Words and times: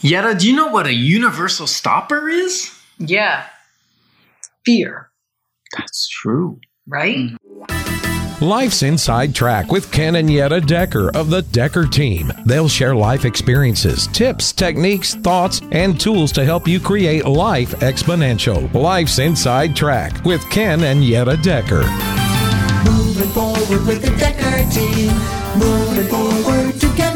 Yetta, 0.00 0.34
do 0.38 0.48
you 0.48 0.54
know 0.56 0.68
what 0.68 0.86
a 0.86 0.92
universal 0.92 1.66
stopper 1.66 2.28
is? 2.28 2.70
Yeah. 2.98 3.44
Fear, 4.64 5.10
That's 5.76 6.08
true. 6.08 6.60
right? 6.86 7.16
Mm. 7.16 7.36
Life's 8.40 8.84
Inside 8.84 9.34
Track 9.34 9.72
with 9.72 9.90
Ken 9.90 10.14
and 10.14 10.30
Yetta 10.30 10.60
Decker 10.60 11.10
of 11.16 11.28
the 11.30 11.42
Decker 11.42 11.86
team. 11.86 12.30
They'll 12.46 12.68
share 12.68 12.94
life 12.94 13.24
experiences, 13.24 14.06
tips, 14.08 14.52
techniques, 14.52 15.14
thoughts, 15.16 15.60
and 15.72 15.98
tools 16.00 16.30
to 16.32 16.44
help 16.44 16.68
you 16.68 16.78
create 16.78 17.24
life 17.24 17.70
exponential. 17.80 18.72
Life's 18.72 19.18
Inside 19.18 19.74
Track 19.74 20.24
with 20.24 20.48
Ken 20.50 20.84
and 20.84 21.02
Yetta 21.04 21.36
Decker. 21.38 21.82
Moving 22.84 23.28
forward 23.30 23.86
with 23.86 24.02
the 24.02 24.14
Decker 24.16 24.70
team. 24.70 25.10
Moving 25.58 26.06
forward 26.06 26.74
together 26.80 27.07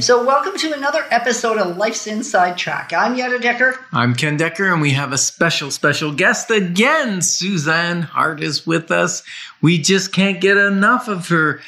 So, 0.00 0.22
welcome 0.22 0.56
to 0.58 0.72
another 0.72 1.04
episode 1.10 1.56
of 1.56 1.76
Life's 1.76 2.06
Inside 2.06 2.58
Track. 2.58 2.92
I'm 2.92 3.14
Yetta 3.14 3.38
Decker. 3.38 3.78
I'm 3.92 4.14
Ken 4.14 4.36
Decker, 4.36 4.70
and 4.70 4.82
we 4.82 4.90
have 4.90 5.12
a 5.12 5.18
special, 5.18 5.70
special 5.70 6.12
guest 6.12 6.50
again. 6.50 7.22
Suzanne 7.22 8.02
Hart 8.02 8.42
is 8.42 8.66
with 8.66 8.90
us. 8.90 9.22
We 9.62 9.78
just 9.78 10.12
can't 10.12 10.40
get 10.40 10.56
enough 10.56 11.08
of 11.08 11.28
her 11.28 11.60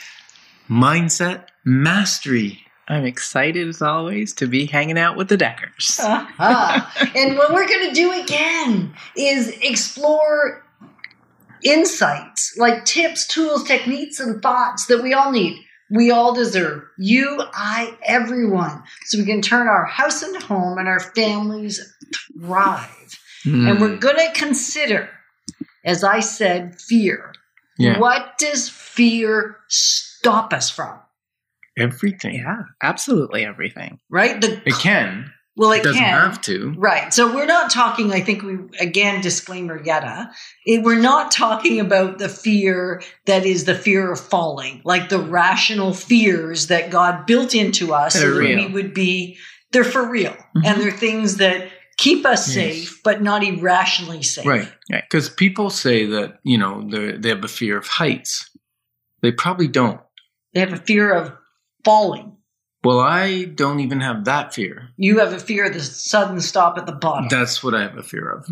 mindset 0.69 1.45
mastery. 1.65 2.61
I'm 2.89 3.05
excited 3.05 3.69
as 3.69 3.83
always 3.83 4.35
to 4.35 4.47
be 4.47 4.67
hanging 4.67 4.99
out 4.99 5.17
with 5.17 5.29
the 5.29 5.37
Deckers. 5.37 5.99
Ah, 6.03 6.93
and 7.17 7.37
what 7.37 7.53
we're 7.53 7.69
going 7.69 7.89
to 7.89 7.95
do 7.95 8.23
again 8.23 8.95
is 9.17 9.49
explore 9.63 10.65
insights 11.65 12.57
like 12.59 12.85
tips, 12.85 13.27
tools, 13.27 13.65
techniques, 13.65 14.21
and 14.21 14.43
thoughts 14.43 14.87
that 14.87 15.03
we 15.03 15.15
all 15.15 15.33
need. 15.33 15.66
We 15.91 16.11
all 16.11 16.35
deserve. 16.35 16.85
You, 16.99 17.41
I, 17.53 17.97
everyone. 18.03 18.83
So 19.05 19.19
we 19.19 19.25
can 19.25 19.41
turn 19.41 19.69
our 19.69 19.85
house 19.85 20.23
into 20.23 20.45
home 20.45 20.79
and 20.79 20.89
our 20.89 21.01
families 21.01 21.81
thrive. 22.41 23.19
Hmm. 23.45 23.69
And 23.69 23.81
we're 23.81 23.97
going 23.97 24.17
to 24.17 24.33
consider, 24.35 25.09
as 25.85 26.03
I 26.03 26.21
said, 26.21 26.81
fear. 26.81 27.33
Yeah. 27.79 27.99
What 27.99 28.39
does 28.39 28.69
fear 28.69 29.59
stop 29.69 30.53
us 30.53 30.71
from? 30.71 30.99
Everything. 31.79 32.37
Yeah, 32.37 32.63
absolutely 32.83 33.45
everything. 33.45 34.01
Right? 34.09 34.41
The 34.41 34.63
It 34.67 34.75
can. 34.75 35.31
Well, 35.57 35.73
It 35.73 35.79
it 35.79 35.85
doesn't 35.85 36.03
can. 36.03 36.13
have 36.21 36.41
to. 36.43 36.75
Right. 36.77 37.13
So 37.15 37.35
we're 37.35 37.47
not 37.47 37.71
talking, 37.71 38.13
I 38.13 38.21
think 38.21 38.43
we, 38.43 38.59
again, 38.79 39.21
disclaimer 39.23 39.83
yetta. 39.83 40.31
It, 40.67 40.83
we're 40.83 41.01
not 41.01 41.31
talking 41.33 41.81
about 41.81 42.19
the 42.19 42.29
fear 42.29 43.03
that 43.25 43.47
is 43.47 43.65
the 43.65 43.75
fear 43.75 44.13
of 44.13 44.21
falling, 44.21 44.83
like 44.85 45.09
the 45.09 45.19
rational 45.19 45.95
fears 45.95 46.67
that 46.67 46.91
God 46.91 47.25
built 47.27 47.55
into 47.55 47.95
us 47.95 48.15
that 48.21 48.27
real. 48.29 48.67
we 48.67 48.73
would 48.73 48.93
be, 48.95 49.39
they're 49.73 49.85
for 49.85 50.07
real. 50.09 50.37
Mhm. 50.57 50.65
And 50.67 50.81
they're 50.83 50.91
things 50.91 51.37
that 51.39 51.71
keep 51.97 52.27
us 52.27 52.47
Yes. 52.49 52.55
safe, 52.55 53.01
but 53.03 53.23
not 53.23 53.43
irrationally 53.43 54.23
safe. 54.23 54.45
Right. 54.45 54.71
Right. 54.93 55.03
Because 55.09 55.31
people 55.31 55.71
say 55.71 56.05
that, 56.07 56.39
you 56.45 56.59
know, 56.59 56.87
they 56.91 57.29
have 57.31 57.43
a 57.45 57.49
fear 57.49 57.79
of 57.79 57.87
heights. 57.87 58.51
They 59.23 59.33
probably 59.33 59.69
don't. 59.69 60.01
They 60.53 60.61
have 60.61 60.75
a 60.75 60.77
fear 60.77 61.13
of 61.15 61.33
falling. 61.85 62.36
Well, 62.87 63.01
I 63.01 63.45
don't 63.47 63.81
even 63.81 64.01
have 64.01 64.27
that 64.27 64.55
fear. 64.55 64.91
You 64.97 65.19
have 65.19 65.33
a 65.33 65.41
fear 65.41 65.65
of 65.67 65.75
the 65.75 65.81
sudden 65.81 66.41
stop 66.41 66.79
at 66.79 66.87
the 66.87 66.93
bottom. 66.93 67.27
That's 67.29 67.61
what 67.63 67.75
I 67.75 67.83
have 67.83 67.99
a 67.99 68.03
fear 68.05 68.31
of. 68.31 68.49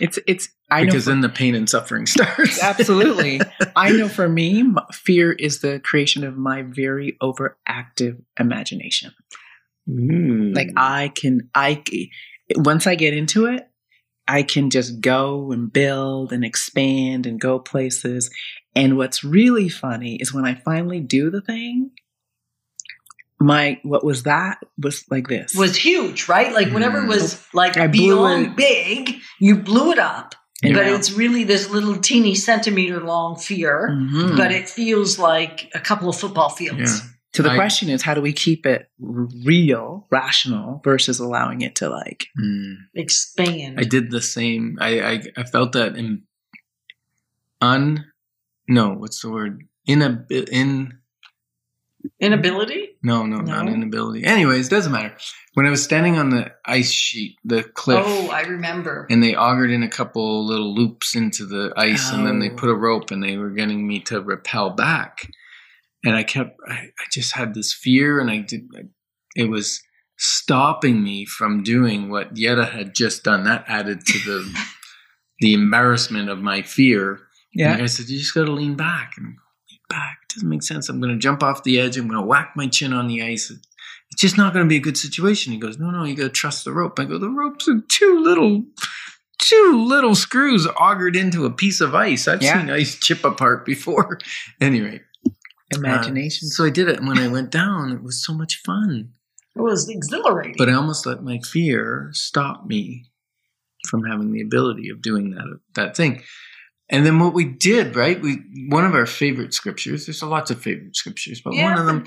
It's 0.00 0.18
it's 0.26 0.48
I 0.70 0.80
know 0.80 0.86
Because 0.86 1.04
for, 1.04 1.10
then 1.10 1.20
the 1.22 1.28
pain 1.30 1.54
and 1.54 1.68
suffering 1.68 2.04
starts. 2.14 2.62
absolutely. 2.62 3.40
I 3.76 3.92
know 3.92 4.08
for 4.08 4.28
me, 4.28 4.64
fear 4.92 5.32
is 5.32 5.60
the 5.60 5.80
creation 5.80 6.24
of 6.24 6.36
my 6.36 6.60
very 6.62 7.16
overactive 7.22 8.20
imagination. 8.38 9.12
Mm. 9.88 10.54
Like 10.54 10.68
I 10.76 11.08
can 11.14 11.48
I 11.54 11.82
once 12.56 12.86
I 12.86 12.96
get 12.96 13.14
into 13.14 13.46
it, 13.46 13.66
I 14.28 14.42
can 14.42 14.68
just 14.68 15.00
go 15.00 15.52
and 15.52 15.72
build 15.72 16.32
and 16.32 16.44
expand 16.44 17.26
and 17.26 17.40
go 17.40 17.58
places. 17.58 18.30
And 18.74 18.96
what's 18.98 19.24
really 19.24 19.68
funny 19.68 20.16
is 20.16 20.34
when 20.34 20.44
I 20.44 20.54
finally 20.54 21.00
do 21.00 21.30
the 21.30 21.40
thing, 21.40 21.92
my 23.40 23.78
what 23.82 24.04
was 24.04 24.22
that 24.24 24.58
was 24.78 25.04
like 25.10 25.28
this. 25.28 25.54
was 25.54 25.76
huge, 25.76 26.28
right? 26.28 26.52
Like 26.52 26.72
whenever 26.72 27.02
it 27.02 27.08
was 27.08 27.44
like 27.52 27.76
I 27.76 27.86
beyond 27.88 28.46
it. 28.46 28.56
big, 28.56 29.16
you 29.40 29.56
blew 29.56 29.92
it 29.92 29.98
up. 29.98 30.34
And 30.62 30.72
but 30.74 30.86
it's 30.86 31.12
really 31.12 31.44
this 31.44 31.68
little 31.68 31.96
teeny 31.96 32.34
centimeter 32.34 33.00
long 33.00 33.36
fear, 33.36 33.90
Mhm. 33.92 34.36
but 34.36 34.50
it 34.50 34.66
feels 34.68 35.18
like 35.18 35.70
a 35.74 35.80
couple 35.80 36.08
of 36.08 36.16
football 36.16 36.48
fields. 36.48 37.00
Yeah. 37.00 37.10
So 37.34 37.42
the 37.42 37.50
I- 37.50 37.56
question 37.56 37.90
is, 37.90 38.00
how 38.02 38.14
do 38.14 38.22
we 38.22 38.32
keep 38.32 38.64
it 38.64 38.88
real, 38.98 40.06
rational, 40.10 40.80
versus 40.84 41.18
allowing 41.18 41.60
it 41.62 41.74
to 41.76 41.90
like? 41.90 42.28
Mm. 42.40 42.76
Expand. 42.94 43.78
I 43.80 43.82
did 43.82 44.10
the 44.10 44.22
same. 44.22 44.78
I, 44.80 45.00
I 45.00 45.22
I 45.36 45.42
felt 45.42 45.72
that 45.72 45.96
in 45.96 46.22
un 47.60 48.04
no, 48.68 48.90
what's 48.94 49.20
the 49.20 49.30
word? 49.30 49.64
In 49.86 50.00
a 50.00 50.24
in 50.30 50.98
Inability? 52.20 52.90
no 53.02 53.24
no 53.26 53.38
not 53.40 53.68
inability. 53.68 54.24
Anyways, 54.24 54.68
doesn't 54.68 54.92
matter. 54.92 55.14
When 55.54 55.66
I 55.66 55.70
was 55.70 55.82
standing 55.84 56.18
on 56.18 56.30
the 56.30 56.52
ice 56.64 56.90
sheet, 56.90 57.36
the 57.44 57.62
cliff, 57.62 58.02
Oh, 58.06 58.30
I 58.30 58.42
remember. 58.42 59.06
and 59.10 59.22
they 59.22 59.32
augered 59.34 59.72
in 59.72 59.82
a 59.82 59.88
couple 59.88 60.46
little 60.46 60.74
loops 60.74 61.14
into 61.14 61.44
the 61.46 61.72
ice, 61.76 62.10
and 62.12 62.26
then 62.26 62.38
they 62.40 62.50
Oh. 62.50 62.56
put 62.56 62.70
a 62.70 62.74
rope, 62.74 63.10
and 63.10 63.22
they 63.22 63.36
were 63.36 63.50
getting 63.50 63.86
me 63.86 64.00
to 64.00 64.20
rappel 64.20 64.70
back. 64.70 65.30
And 66.04 66.14
I 66.16 66.22
kept, 66.22 66.58
I, 66.68 66.72
I 66.74 67.04
just 67.12 67.34
had 67.34 67.54
this 67.54 67.72
fear, 67.72 68.20
and 68.20 68.30
I 68.30 68.38
did. 68.38 68.68
It 69.36 69.48
was 69.48 69.80
stopping 70.16 71.02
me 71.02 71.24
from 71.24 71.62
doing 71.62 72.08
what 72.10 72.36
Yetta 72.36 72.66
had 72.66 72.94
just 72.94 73.24
done. 73.24 73.44
That 73.44 73.64
added 73.68 74.04
to 74.06 74.18
the 74.18 74.58
the 75.40 75.52
embarrassment 75.54 76.28
of 76.28 76.38
my 76.40 76.62
fear. 76.62 77.20
And 77.56 77.82
I 77.82 77.86
said, 77.86 78.08
"You 78.08 78.18
just 78.18 78.34
got 78.34 78.46
to 78.46 78.52
lean 78.52 78.74
back 78.76 79.12
and 79.16 79.36
back. 79.94 80.18
It 80.24 80.34
doesn't 80.34 80.48
make 80.48 80.62
sense. 80.62 80.88
I'm 80.88 81.00
going 81.00 81.12
to 81.12 81.18
jump 81.18 81.42
off 81.42 81.62
the 81.64 81.78
edge. 81.80 81.96
I'm 81.96 82.08
going 82.08 82.20
to 82.20 82.26
whack 82.26 82.52
my 82.56 82.66
chin 82.66 82.92
on 82.92 83.06
the 83.08 83.22
ice. 83.22 83.50
It's 84.10 84.20
just 84.20 84.36
not 84.36 84.52
going 84.52 84.64
to 84.64 84.68
be 84.68 84.76
a 84.76 84.80
good 84.80 84.96
situation." 84.96 85.52
He 85.52 85.58
goes, 85.58 85.78
"No, 85.78 85.90
no, 85.90 86.04
you 86.04 86.14
got 86.16 86.24
to 86.24 86.28
trust 86.30 86.64
the 86.64 86.72
rope." 86.72 86.98
I 86.98 87.04
go, 87.04 87.18
"The 87.18 87.28
rope's 87.30 87.68
are 87.68 87.80
two 87.88 88.20
little." 88.22 88.64
Two 89.38 89.84
little 89.86 90.14
screws 90.14 90.66
augered 90.66 91.16
into 91.16 91.44
a 91.44 91.50
piece 91.50 91.80
of 91.82 91.94
ice. 91.94 92.28
I've 92.28 92.40
Yeah. 92.42 92.60
seen 92.60 92.70
ice 92.70 92.94
chip 92.98 93.24
apart 93.24 93.66
before. 93.66 94.18
anyway, 94.60 95.00
imagination. 95.74 96.46
uh, 96.46 96.54
so 96.54 96.64
I 96.64 96.70
did 96.70 96.88
it, 96.88 96.98
and 96.98 97.06
when 97.08 97.18
I 97.18 97.28
went 97.28 97.50
down, 97.50 97.90
it 97.92 98.02
was 98.02 98.24
so 98.24 98.32
much 98.32 98.60
fun. 98.64 99.10
It 99.56 99.60
was 99.60 99.88
exhilarating. 99.88 100.54
But 100.56 100.68
I 100.70 100.74
almost 100.74 101.04
let 101.04 101.22
my 101.22 101.40
fear 101.40 102.08
stop 102.12 102.66
me 102.66 103.06
from 103.88 104.04
having 104.04 104.32
the 104.32 104.40
ability 104.40 104.88
of 104.88 105.02
doing 105.02 105.30
that 105.32 105.58
that 105.74 105.96
thing. 105.96 106.22
And 106.90 107.06
then 107.06 107.18
what 107.18 107.32
we 107.34 107.44
did, 107.44 107.96
right? 107.96 108.20
We 108.20 108.42
one 108.68 108.84
of 108.84 108.94
our 108.94 109.06
favorite 109.06 109.54
scriptures. 109.54 110.06
There's 110.06 110.22
a 110.22 110.26
lots 110.26 110.50
of 110.50 110.60
favorite 110.60 110.96
scriptures, 110.96 111.40
but 111.40 111.54
Yeah, 111.54 111.70
one 111.70 111.78
of 111.78 111.86
them 111.86 112.04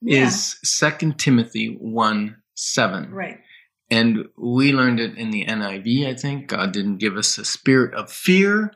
yeah. 0.00 0.26
is 0.26 0.56
Second 0.62 1.18
Timothy 1.18 1.76
one 1.80 2.36
seven, 2.54 3.10
right. 3.10 3.38
and 3.90 4.26
we 4.36 4.72
learned 4.72 5.00
it 5.00 5.16
in 5.16 5.30
the 5.30 5.44
NIV. 5.46 6.06
I 6.06 6.14
think 6.14 6.46
God 6.48 6.72
didn't 6.72 6.98
give 6.98 7.16
us 7.16 7.38
a 7.38 7.44
spirit 7.44 7.94
of 7.94 8.10
fear, 8.12 8.72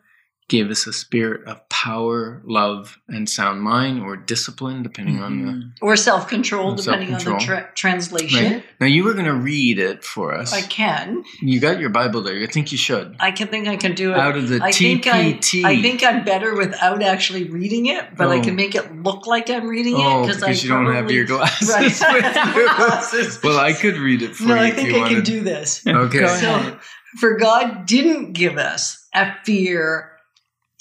gave 0.48 0.70
us 0.70 0.86
a 0.86 0.92
spirit 0.92 1.42
of 1.48 1.66
power, 1.70 2.42
love, 2.44 2.98
and 3.08 3.28
sound 3.30 3.62
mind, 3.62 4.02
or 4.02 4.14
discipline, 4.14 4.82
depending 4.82 5.18
on 5.22 5.44
the 5.46 5.52
Mhm. 5.52 5.70
Or 5.80 5.96
self 5.96 6.28
control, 6.28 6.72
Or 6.72 6.76
depending 6.76 7.14
on 7.14 7.24
the 7.24 7.36
tra- 7.38 7.70
translation. 7.74 8.52
Right. 8.52 8.64
Now 8.78 8.86
you 8.86 9.04
were 9.04 9.14
going 9.14 9.24
to 9.24 9.32
read 9.34 9.78
it 9.78 10.04
for 10.04 10.34
us. 10.34 10.52
I 10.52 10.60
can. 10.60 11.24
You 11.40 11.60
got 11.60 11.80
your 11.80 11.88
Bible 11.88 12.20
there. 12.22 12.42
I 12.42 12.46
think 12.46 12.72
you 12.72 12.78
should. 12.78 13.16
I 13.20 13.30
can 13.30 13.48
think 13.48 13.68
I 13.68 13.76
can 13.76 13.94
do 13.94 14.12
it. 14.12 14.18
Out 14.18 14.36
of 14.36 14.48
the 14.50 14.60
I 14.62 14.70
think 14.70 15.06
I, 15.06 15.32
TPT. 15.32 15.64
I 15.64 15.80
think 15.80 16.04
I'm 16.04 16.24
better 16.24 16.54
without 16.54 17.02
actually 17.02 17.44
reading 17.44 17.86
it, 17.86 18.14
but 18.16 18.28
I 18.28 18.38
Oh. 18.38 18.42
can 18.42 18.54
make 18.54 18.74
it 18.74 18.94
look 19.02 19.26
like 19.26 19.48
I'm 19.48 19.66
reading 19.66 19.94
Oh, 19.96 20.24
it 20.24 20.26
because 20.26 20.42
I 20.42 20.50
you 20.50 20.68
don't 20.68 20.92
have 20.92 21.10
your 21.10 21.24
glasses 21.24 21.70
Right. 21.70 21.90
Glasses. 22.76 23.40
well, 23.42 23.58
I 23.58 23.72
could 23.72 23.96
read 23.96 24.20
it 24.22 24.36
for 24.36 24.44
no, 24.44 24.54
you 24.56 24.60
I 24.60 24.66
if 24.68 24.74
think 24.76 24.94
I 24.94 24.98
wanted. 24.98 25.14
can 25.14 25.24
do 25.24 25.40
this. 25.40 25.82
Okay. 25.86 26.26
So, 26.26 26.76
for 27.18 27.36
God 27.38 27.86
didn't 27.86 28.32
give 28.32 28.58
us 28.58 29.06
a 29.14 29.32
fear, 29.44 30.10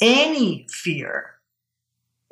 any 0.04 0.68
fear, 0.70 1.32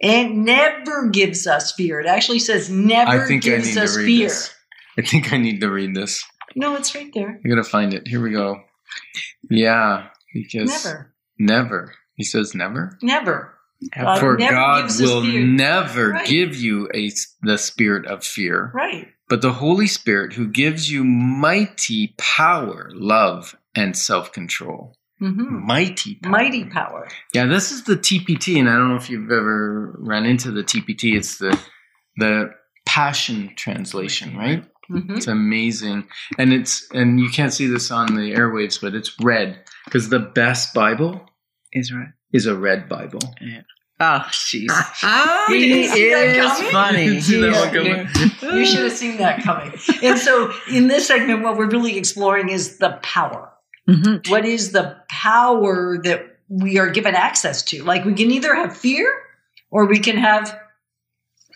and 0.01 0.43
never 0.45 1.07
gives 1.09 1.47
us 1.47 1.71
fear. 1.71 1.99
It 2.01 2.05
actually 2.07 2.39
says 2.39 2.69
never 2.69 3.09
I 3.11 3.25
think 3.27 3.43
I 3.45 3.49
gives 3.49 3.67
need 3.67 3.73
to 3.87 3.97
read 3.97 4.05
fear. 4.05 4.27
this. 4.27 4.53
I 4.97 5.01
think 5.03 5.31
I 5.33 5.37
need 5.37 5.61
to 5.61 5.69
read 5.71 5.95
this. 5.95 6.23
No, 6.55 6.75
it's 6.75 6.93
right 6.93 7.09
there. 7.13 7.39
I 7.43 7.47
gotta 7.47 7.63
find 7.63 7.93
it. 7.93 8.07
Here 8.07 8.21
we 8.21 8.31
go. 8.31 8.61
Yeah, 9.49 10.07
because 10.33 10.69
Never, 10.69 11.13
never. 11.39 11.93
He 12.15 12.23
says 12.25 12.53
never. 12.53 12.97
never. 13.01 13.53
God 13.97 14.19
For 14.19 14.37
never 14.37 14.51
God 14.53 14.91
will 14.99 15.23
never 15.23 16.09
Right. 16.11 16.27
give 16.27 16.55
you 16.55 16.87
a 16.93 17.09
the 17.41 17.57
spirit 17.57 18.05
of 18.05 18.23
fear, 18.23 18.69
Right. 18.75 19.07
but 19.29 19.41
the 19.41 19.53
Holy 19.53 19.87
Spirit 19.87 20.33
who 20.33 20.47
gives 20.47 20.91
you 20.91 21.03
mighty 21.03 22.13
power, 22.17 22.91
love, 22.93 23.55
and 23.73 23.97
self 23.97 24.31
control. 24.33 24.95
Hmm 25.21 25.65
Mighty, 25.65 26.15
power. 26.15 26.31
Mighty 26.31 26.65
power. 26.65 27.07
Yeah, 27.33 27.45
this 27.45 27.71
is 27.71 27.83
the 27.83 27.95
TPT, 27.95 28.59
and 28.59 28.69
I 28.69 28.73
don't 28.75 28.89
know 28.89 28.95
if 28.95 29.09
you've 29.09 29.31
ever 29.31 29.95
run 29.99 30.25
into 30.25 30.51
the 30.51 30.63
TPT. 30.63 31.15
It's 31.15 31.37
the 31.37 31.57
the 32.17 32.51
Passion 32.85 33.53
translation, 33.55 34.35
right? 34.35 34.65
Mhm. 34.89 35.15
It's 35.17 35.27
amazing, 35.27 36.07
and 36.37 36.51
it's 36.51 36.87
and 36.93 37.19
you 37.19 37.29
can't 37.29 37.53
see 37.53 37.67
this 37.67 37.91
on 37.91 38.07
the 38.15 38.33
airwaves, 38.33 38.81
but 38.81 38.95
it's 38.95 39.15
red 39.21 39.59
because 39.85 40.09
the 40.09 40.19
best 40.19 40.73
Bible 40.73 41.21
Is 41.71 41.93
right. 41.93 42.09
is 42.33 42.47
a 42.47 42.55
red 42.55 42.89
Bible. 42.89 43.21
Oh, 43.99 44.25
jeez. 44.31 44.67
You 45.49 45.55
he 45.59 45.67
didn't 45.69 45.93
see 45.93 46.09
that 46.09 46.35
is 46.35 46.45
coming? 46.57 46.71
funny. 46.71 47.05
Didn't 47.05 47.21
see 47.21 47.41
that 47.41 48.09
He 48.39 48.47
is- 48.47 48.53
You 48.57 48.65
should 48.65 48.83
have 48.85 48.91
seen 48.93 49.17
that 49.17 49.43
coming. 49.43 49.71
And 50.01 50.17
so, 50.17 50.51
in 50.71 50.87
this 50.87 51.05
segment, 51.07 51.43
what 51.43 51.55
we're 51.57 51.69
really 51.69 51.97
exploring 51.97 52.49
is 52.49 52.77
the 52.79 52.97
power. 53.03 53.50
Mhm. 53.89 54.29
What 54.29 54.45
is 54.45 54.71
the 54.71 54.97
power 55.09 55.99
that 56.03 56.39
we 56.49 56.77
are 56.77 56.89
given 56.89 57.15
access 57.15 57.63
to? 57.63 57.83
Like, 57.83 58.05
we 58.05 58.13
can 58.13 58.31
either 58.31 58.53
have 58.55 58.77
fear 58.77 59.13
or 59.69 59.85
we 59.87 59.99
can 59.99 60.17
have 60.17 60.49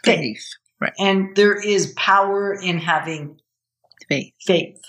faith. 0.04 0.20
Faith. 0.20 0.48
Right. 0.82 0.94
And 1.00 1.36
there 1.36 1.56
is 1.56 1.94
power 1.96 2.54
in 2.54 2.80
having 2.80 3.40
Faith. 4.10 4.34
faith. 4.46 4.82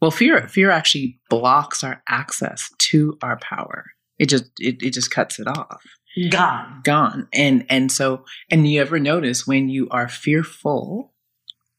Well, 0.00 0.10
fear 0.12 0.46
fear 0.48 0.70
actually 0.70 1.18
blocks 1.28 1.82
our 1.82 2.02
access 2.08 2.70
to 2.90 3.18
our 3.22 3.36
power. 3.38 3.84
It 4.18 4.28
just 4.28 4.44
it, 4.60 4.80
it 4.82 4.92
just 4.92 5.10
cuts 5.10 5.38
it 5.40 5.48
off. 5.48 5.82
Gone. 6.30 6.80
Gone. 6.84 7.28
And 7.32 7.66
and 7.68 7.90
so 7.90 8.24
and 8.50 8.68
you 8.68 8.80
ever 8.80 8.98
notice 9.00 9.46
when 9.46 9.68
you 9.68 9.88
are 9.90 10.08
fearful 10.08 11.12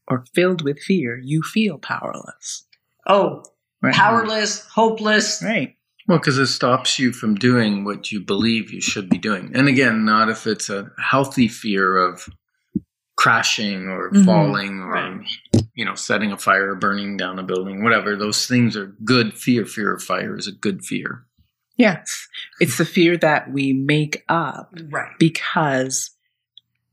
or 0.08 0.26
filled 0.34 0.62
with 0.64 0.80
fear, 0.80 1.18
you 1.24 1.42
feel 1.42 1.78
powerless. 1.78 2.66
Oh, 3.08 3.44
Right. 3.82 3.94
powerless, 3.96 4.66
hopeless. 4.68 5.42
Right. 5.44 5.76
Well, 6.08 6.18
because 6.18 6.38
it 6.38 6.48
stops 6.48 6.98
you 7.00 7.14
from 7.14 7.36
doing 7.36 7.86
what 7.86 8.12
you 8.12 8.20
believe 8.20 8.72
you 8.74 8.82
should 8.82 9.10
be 9.10 9.18
doing. 9.18 9.52
And 9.54 9.68
again, 9.68 10.04
not 10.06 10.28
if 10.30 10.48
it's 10.48 10.70
a 10.70 10.92
healthy 10.98 11.48
fear 11.48 11.98
of 11.98 12.28
crashing 13.16 13.88
or 13.90 14.12
Mhm. 14.12 14.26
falling 14.26 14.80
or, 14.80 14.92
Right. 14.92 15.28
you 15.76 15.86
know, 15.86 15.96
setting 15.96 16.32
a 16.32 16.38
fire 16.38 16.72
or 16.72 16.76
burning 16.76 17.16
down 17.18 17.38
a 17.38 17.44
building, 17.44 17.84
whatever. 17.84 18.16
Those 18.16 18.48
things 18.48 18.76
are 18.76 18.96
good 19.04 19.34
fear. 19.38 19.66
Fear 19.66 19.94
of 19.94 20.04
fire 20.04 20.36
is 20.38 20.48
a 20.48 20.52
good 20.52 20.84
fear. 20.84 21.26
Yes. 21.78 22.28
It's 22.60 22.78
the 22.78 22.86
fear 22.86 23.18
that 23.18 23.52
we 23.52 23.72
make 23.74 24.24
up 24.30 24.74
Right. 24.90 25.12
because 25.20 26.12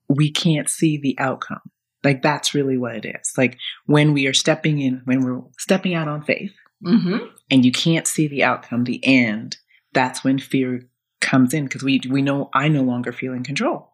we 0.09 0.31
can't 0.31 0.69
see 0.69 0.99
the 0.99 1.19
outcome. 1.19 1.61
Like 2.05 2.23
that's 2.23 2.55
really 2.55 2.77
what 2.79 2.94
it 2.97 3.05
is. 3.21 3.33
Like 3.37 3.56
when 3.87 4.12
we 4.12 4.27
are 4.29 4.33
stepping 4.35 4.81
in, 4.81 5.00
when 5.05 5.21
we're 5.23 5.43
stepping 5.59 5.94
out 5.94 6.06
on 6.06 6.23
faith 6.23 6.53
Mm-hmm. 6.87 7.27
and 7.50 7.65
you 7.65 7.73
can't 7.73 8.06
see 8.06 8.29
the 8.29 8.44
outcome, 8.44 8.85
the 8.85 9.05
end, 9.05 9.56
that's 9.93 10.23
when 10.25 10.38
fear 10.38 10.88
comes 11.21 11.53
in 11.55 11.65
because 11.65 11.83
we 11.83 12.00
we 12.09 12.23
know 12.23 12.49
I 12.55 12.69
no 12.69 12.83
longer 12.83 13.12
feel 13.12 13.33
in 13.33 13.43
control. 13.43 13.93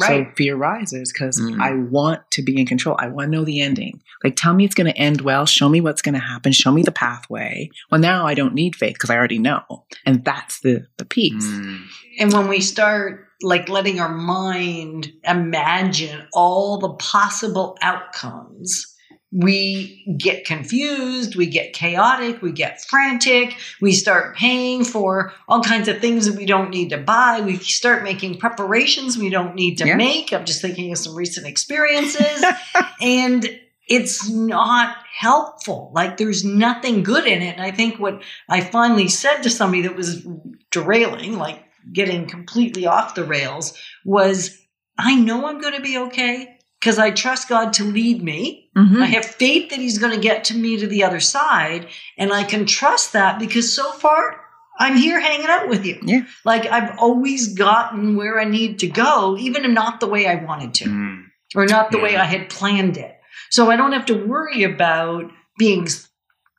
Right. 0.00 0.26
So 0.28 0.32
fear 0.36 0.54
rises 0.56 1.12
because 1.12 1.40
Mm. 1.40 1.60
I 1.60 1.74
want 1.74 2.20
to 2.32 2.42
be 2.42 2.60
in 2.60 2.66
control. 2.66 2.94
I 3.00 3.08
want 3.08 3.26
to 3.26 3.36
know 3.36 3.44
the 3.44 3.60
ending. 3.60 4.00
Like 4.22 4.36
tell 4.36 4.54
me 4.54 4.64
it's 4.64 4.74
going 4.74 4.92
to 4.92 4.96
end 4.96 5.22
well. 5.22 5.46
Show 5.46 5.68
me 5.68 5.80
what's 5.80 6.02
going 6.02 6.14
to 6.14 6.20
happen. 6.20 6.52
Show 6.52 6.70
me 6.70 6.82
the 6.82 6.92
pathway. 6.92 7.70
Well, 7.90 8.00
now 8.00 8.24
I 8.26 8.34
don't 8.34 8.54
need 8.54 8.76
faith 8.76 8.94
because 8.94 9.10
I 9.10 9.16
already 9.16 9.38
know, 9.40 9.62
and 10.06 10.24
that's 10.24 10.60
the 10.60 10.86
the 10.98 11.04
piece. 11.04 11.44
Mm. 11.44 11.80
And 12.20 12.32
when 12.32 12.46
we 12.48 12.60
start 12.60 13.26
like 13.42 13.68
letting 13.68 13.98
our 13.98 14.14
mind 14.14 15.10
imagine 15.24 16.22
all 16.34 16.78
the 16.78 16.90
possible 16.94 17.76
outcomes, 17.82 18.86
we 19.32 20.04
get 20.18 20.44
confused, 20.44 21.36
we 21.36 21.46
get 21.46 21.72
chaotic, 21.72 22.42
we 22.42 22.50
get 22.50 22.82
frantic, 22.84 23.56
we 23.80 23.92
start 23.92 24.36
paying 24.36 24.84
for 24.84 25.32
all 25.46 25.62
kinds 25.62 25.86
of 25.86 26.00
things 26.00 26.26
that 26.26 26.36
we 26.36 26.46
don't 26.46 26.70
need 26.70 26.90
to 26.90 26.98
buy. 26.98 27.40
We 27.40 27.56
start 27.56 28.02
making 28.02 28.38
preparations 28.38 29.16
we 29.16 29.30
don't 29.30 29.54
need 29.54 29.78
to 29.78 29.86
Yeah. 29.86 29.94
make. 29.96 30.32
I'm 30.32 30.44
just 30.44 30.60
thinking 30.60 30.90
of 30.90 30.98
some 30.98 31.14
recent 31.14 31.46
experiences. 31.46 32.44
and 33.00 33.60
it's 33.86 34.28
not 34.28 34.96
helpful. 35.16 35.92
Like 35.94 36.16
there's 36.16 36.44
nothing 36.44 37.02
good 37.02 37.26
in 37.26 37.42
it. 37.42 37.54
And 37.54 37.62
I 37.62 37.70
think 37.70 37.98
what 38.00 38.22
I 38.48 38.60
finally 38.60 39.08
said 39.08 39.42
to 39.42 39.50
somebody 39.50 39.82
that 39.82 39.96
was 39.96 40.26
derailing, 40.72 41.38
like 41.38 41.64
getting 41.92 42.26
completely 42.26 42.86
off 42.86 43.14
the 43.14 43.24
rails, 43.24 43.76
was 44.04 44.58
I 44.98 45.14
know 45.14 45.46
I'm 45.46 45.60
going 45.60 45.74
to 45.74 45.80
be 45.80 45.98
okay 45.98 46.58
because 46.78 46.98
I 46.98 47.10
trust 47.10 47.48
God 47.48 47.72
to 47.74 47.84
lead 47.84 48.22
me. 48.22 48.59
Mhm. 48.80 49.02
I 49.02 49.06
have 49.06 49.24
faith 49.24 49.70
that 49.70 49.78
He's 49.78 49.98
going 49.98 50.14
to 50.14 50.20
get 50.20 50.44
to 50.44 50.56
me 50.56 50.76
to 50.78 50.86
the 50.86 51.02
other 51.04 51.20
side. 51.20 51.88
And 52.16 52.32
I 52.32 52.44
can 52.44 52.66
trust 52.66 53.12
that 53.12 53.38
because 53.38 53.72
so 53.74 53.92
far 53.92 54.40
I'm 54.78 54.96
here 54.96 55.20
hanging 55.20 55.46
out 55.48 55.68
with 55.68 55.84
you. 55.84 55.98
Yeah. 56.02 56.22
Like 56.44 56.66
I've 56.66 56.96
always 56.98 57.54
gotten 57.54 58.16
where 58.16 58.40
I 58.40 58.44
need 58.44 58.78
to 58.80 58.86
go, 58.88 59.36
even 59.38 59.64
if 59.64 59.70
not 59.70 60.00
the 60.00 60.06
way 60.08 60.26
I 60.26 60.36
wanted 60.36 60.72
to 60.74 60.84
Mm. 60.86 61.22
or 61.54 61.66
not 61.66 61.90
the 61.90 61.98
way 61.98 62.16
I 62.16 62.24
had 62.24 62.48
planned 62.48 62.96
it. 62.96 63.14
So 63.50 63.70
I 63.70 63.76
don't 63.76 63.92
have 63.92 64.06
to 64.06 64.14
worry 64.14 64.62
about 64.62 65.30
being 65.58 65.86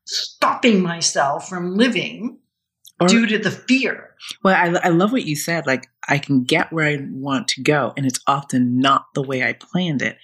stopping 0.06 0.82
myself 0.82 1.48
from 1.50 1.76
living 1.76 2.40
Or- 3.00 3.08
due 3.08 3.26
to 3.28 3.38
the 3.38 3.52
fear. 3.52 4.10
Well, 4.44 4.56
I, 4.56 4.88
I 4.88 4.90
love 4.90 5.12
what 5.12 5.26
you 5.26 5.36
said. 5.36 5.66
Like, 5.66 5.88
I 6.08 6.20
can 6.20 6.44
get 6.44 6.72
where 6.72 6.86
I 6.88 7.00
want 7.10 7.48
to 7.50 7.64
go, 7.64 7.94
and 7.98 8.06
it's 8.06 8.20
often 8.28 8.78
not 8.80 9.06
the 9.16 9.24
way 9.24 9.42
I 9.44 9.54
planned 9.54 10.02
it. 10.04 10.18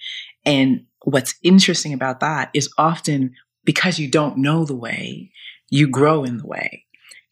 And 0.44 0.84
what's 1.04 1.34
interesting 1.42 1.92
about 1.92 2.20
that 2.20 2.50
is 2.54 2.72
often 2.78 3.34
because 3.64 3.98
you 3.98 4.08
don't 4.10 4.38
know 4.38 4.64
the 4.64 4.74
way, 4.76 5.30
you 5.70 5.88
grow 5.88 6.24
in 6.24 6.38
the 6.38 6.46
way. 6.46 6.84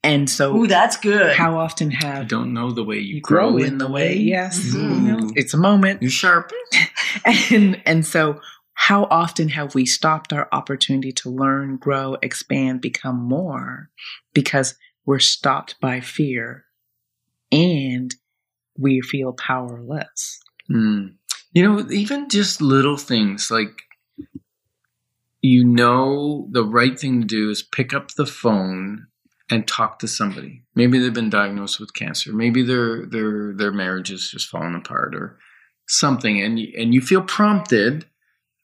And 0.03 0.31
so, 0.31 0.57
Ooh, 0.57 0.67
that's 0.69 0.97
good. 0.97 1.35
how 1.35 1.59
often 1.59 1.91
I 1.91 2.07
have 2.07 2.29
don't 2.29 2.53
know 2.55 2.71
the 2.71 2.85
way 2.85 2.99
you, 2.99 3.17
you 3.17 3.21
grow 3.21 3.57
in 3.57 3.79
the 3.79 3.89
way? 3.89 4.15
Yes, 4.17 4.59
Mhm. 4.65 4.75
You 4.75 5.01
know, 5.01 5.31
it's 5.35 5.53
a 5.53 5.57
moment. 5.57 6.01
You 6.03 6.09
sharp. 6.11 6.53
and 7.51 7.83
and 7.85 8.07
so 8.07 8.41
how 8.75 9.05
often 9.05 9.49
have 9.49 9.75
we 9.75 9.85
stopped 9.87 10.33
our 10.33 10.49
opportunity 10.53 11.11
to 11.11 11.31
learn 11.31 11.77
grow 11.77 12.17
expand 12.23 12.83
become 12.83 13.17
more 13.21 13.91
because 14.35 14.77
we're 15.07 15.19
stopped 15.19 15.75
by 15.81 15.99
fear 16.01 16.67
and 17.51 18.15
we 18.79 19.01
feel 19.01 19.33
powerless 19.33 20.41
Mm. 20.71 21.15
You 21.57 21.63
know, 21.63 21.87
even 21.91 22.29
just 22.29 22.61
little 22.61 22.99
things 22.99 23.51
like 23.51 23.81
you 25.41 25.65
know 25.65 26.49
the 26.51 26.63
right 26.63 27.01
thing 27.01 27.23
to 27.23 27.27
do 27.27 27.49
is 27.49 27.63
pick 27.63 27.95
up 27.95 28.11
the 28.11 28.27
phone 28.27 29.07
and 29.49 29.67
talk 29.67 29.99
to 30.01 30.07
somebody. 30.07 30.65
Maybe 30.75 30.99
they've 30.99 31.15
been 31.15 31.31
diagnosed 31.31 31.81
with 31.81 31.95
cancer. 31.95 32.35
Maybe 32.35 32.63
their 32.63 33.07
their 33.07 33.55
their 33.55 33.73
marriage 33.73 34.11
is 34.11 34.31
just 34.31 34.51
falling 34.51 34.75
apart 34.75 35.15
or 35.15 35.39
something, 35.89 36.43
and 36.43 36.59
you, 36.59 36.75
and 36.77 36.93
you 36.93 37.01
feel 37.01 37.23
prompted 37.23 38.05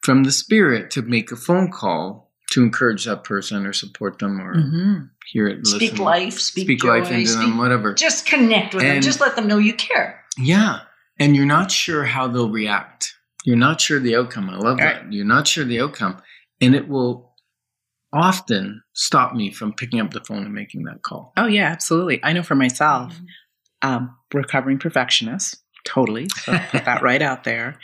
from 0.03 0.25
the 0.25 0.31
spirit 0.31 0.91
to 0.91 1.01
make 1.01 1.33
a 1.33 1.37
phone 1.37 1.73
call 1.73 2.31
to 2.51 2.63
encourage 2.63 3.07
that 3.07 3.25
person 3.25 3.65
or 3.65 3.73
support 3.73 4.19
them 4.19 4.39
or 4.39 4.55
mm-hmm. 4.55 5.05
hear 5.33 5.49
it. 5.49 5.67
speak 5.67 5.93
listen, 5.93 6.05
life, 6.05 6.39
speak, 6.39 6.67
speak 6.67 6.81
joy, 6.81 6.99
life 6.99 7.11
into 7.11 7.27
speak- 7.27 7.41
them, 7.41 7.57
whatever. 7.57 7.95
Just 7.95 8.27
connect 8.27 8.75
with 8.75 8.83
them. 8.83 9.01
Just 9.01 9.19
let 9.19 9.35
them 9.35 9.49
know 9.49 9.57
you 9.57 9.73
care. 9.73 10.23
Yeah. 10.37 10.81
And 11.23 11.37
you're 11.37 11.47
not 11.47 11.71
sure 11.71 12.05
how 12.05 12.27
they'll 12.29 12.51
react. 12.51 13.15
You're 13.45 13.57
not 13.57 13.81
sure 13.81 13.99
the 14.01 14.17
outcome. 14.17 14.51
I 14.51 14.57
love 14.57 14.79
Right. 14.79 15.03
that. 15.03 15.13
You're 15.13 15.25
not 15.25 15.47
sure 15.47 15.65
the 15.65 15.81
outcome. 15.81 16.21
And 16.61 16.75
it 16.75 16.89
will 16.89 17.35
often 18.13 18.83
stop 18.93 19.35
me 19.35 19.51
from 19.51 19.73
picking 19.73 20.01
up 20.01 20.13
the 20.13 20.21
phone 20.25 20.45
and 20.45 20.53
making 20.55 20.83
that 20.85 21.03
call. 21.03 21.33
oh 21.39 21.47
yeah 21.47 21.65
absolutely 21.69 22.21
i 22.23 22.31
know 22.33 22.43
for 22.43 22.55
myself 22.55 23.19
um, 23.81 24.15
recovering 24.35 24.79
perfectionist 24.79 25.57
totally 25.85 26.29
so 26.45 26.59
put 26.71 26.85
that 26.85 27.01
right 27.03 27.23
out 27.23 27.45
there 27.45 27.79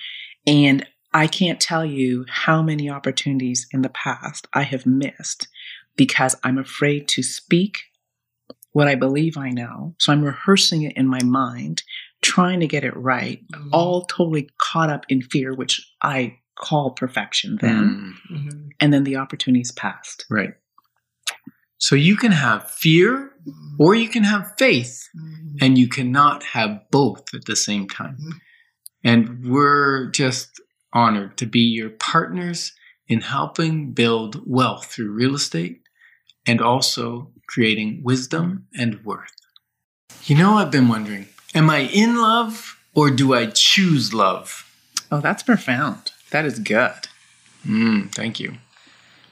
and 0.47 0.87
i 1.15 1.27
can't 1.27 1.61
tell 1.63 1.83
you 1.85 2.27
how 2.29 2.61
many 2.63 2.91
opportunities 2.91 3.67
in 3.73 3.81
the 3.81 3.89
past 3.89 4.47
i 4.53 4.63
have 4.63 4.85
missed 4.85 5.49
because 5.97 6.37
i'm 6.45 6.59
afraid 6.59 7.09
to 7.09 7.23
speak 7.23 7.79
what 8.73 8.87
i 8.87 8.95
believe 8.95 9.39
i 9.39 9.49
know 9.49 9.95
so 9.99 10.13
i'm 10.13 10.23
rehearsing 10.23 10.83
it 10.83 10.95
in 10.95 11.07
my 11.09 11.23
mind 11.23 11.83
trying 12.23 12.61
to 12.61 12.67
get 12.67 12.85
it 12.85 12.97
right 12.97 13.45
Mhm. 13.53 13.69
all 13.73 14.05
totally 14.07 14.49
caught 14.59 14.91
up 14.91 15.05
in 15.09 15.23
fear 15.23 15.55
which 15.55 15.81
i 16.03 16.37
call 16.57 16.91
perfection 16.91 17.59
then 17.61 18.15
Mm, 18.31 18.37
Mhm. 18.37 18.71
and 18.81 18.93
then 18.93 19.05
the 19.05 19.17
opportunities 19.17 19.71
passed 19.73 20.27
right. 20.29 20.55
So 21.81 21.95
you 21.95 22.17
can 22.17 22.33
have 22.33 22.69
fear 22.69 23.31
or 23.79 23.95
you 23.95 24.09
can 24.09 24.25
have 24.25 24.53
faith, 24.59 25.09
Mhm. 25.17 25.59
and 25.61 25.79
you 25.79 25.87
cannot 25.89 26.43
have 26.43 26.81
both 26.91 27.33
at 27.33 27.45
the 27.45 27.55
same 27.55 27.87
time. 27.87 28.17
Mhm. 28.21 28.41
And 29.05 29.45
we're 29.49 30.11
just 30.11 30.61
honored 30.93 31.37
to 31.39 31.47
be 31.47 31.61
your 31.61 31.91
partners 31.91 32.73
in 33.07 33.21
helping 33.21 33.93
build 33.93 34.43
wealth 34.45 34.87
through 34.93 35.13
real 35.13 35.37
estate 35.37 35.83
and 36.45 36.61
also 36.61 37.33
creating 37.47 38.03
wisdom 38.03 38.67
and 38.75 39.05
worth. 39.05 39.37
You 40.25 40.37
know, 40.37 40.55
I've 40.59 40.73
been 40.73 40.89
wondering 40.89 41.29
am 41.55 41.71
I 41.71 41.81
in 41.81 42.21
love 42.21 42.79
or 42.95 43.11
do 43.11 43.35
I 43.35 43.47
choose 43.47 44.13
love? 44.15 44.65
oh 45.11 45.21
that's 45.21 45.43
profound 45.43 46.13
that 46.31 46.45
is 46.45 46.59
good 46.59 47.09
Mm, 47.67 48.13
thank 48.15 48.41
you. 48.41 48.55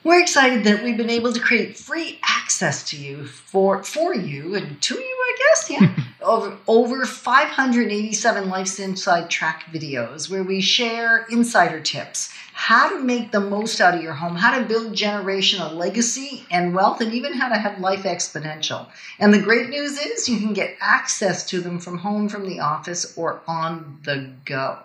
We're 0.04 0.20
excited 0.20 0.64
that 0.64 0.84
we've 0.84 0.96
been 0.96 1.10
able 1.10 1.32
to 1.32 1.40
create 1.40 1.76
free 1.76 2.20
access 2.22 2.88
to 2.90 2.96
you 2.96 3.24
for 3.26 3.82
for 3.82 4.14
you 4.14 4.54
and 4.54 4.80
to 4.82 4.94
you, 4.94 5.00
I 5.02 5.36
guess. 5.38 5.70
Yeah, 5.70 5.96
over 6.22 6.56
over 6.68 7.04
587 7.04 8.48
Life's 8.48 8.78
Inside 8.78 9.30
Track 9.30 9.64
videos 9.72 10.30
where 10.30 10.44
we 10.44 10.60
share 10.60 11.26
insider 11.30 11.80
tips, 11.80 12.32
how 12.66 12.88
to 12.88 13.00
make 13.00 13.30
the 13.30 13.38
most 13.38 13.80
out 13.80 13.94
of 13.94 14.02
your 14.02 14.12
home, 14.12 14.34
how 14.34 14.58
to 14.58 14.66
build 14.66 14.92
generational 14.92 15.72
legacy 15.72 16.44
and 16.50 16.74
wealth, 16.74 17.00
and 17.00 17.14
even 17.14 17.32
how 17.32 17.48
to 17.48 17.54
have 17.54 17.78
life 17.78 18.02
exponential. 18.02 18.88
And 19.20 19.32
the 19.32 19.40
great 19.40 19.68
news 19.68 19.96
is 20.00 20.28
you 20.28 20.40
can 20.40 20.52
get 20.52 20.76
access 20.80 21.46
to 21.50 21.60
them 21.60 21.78
from 21.78 21.98
home, 21.98 22.28
from 22.28 22.48
the 22.48 22.58
office, 22.58 23.16
or 23.16 23.40
on 23.46 24.00
the 24.02 24.32
go. 24.44 24.80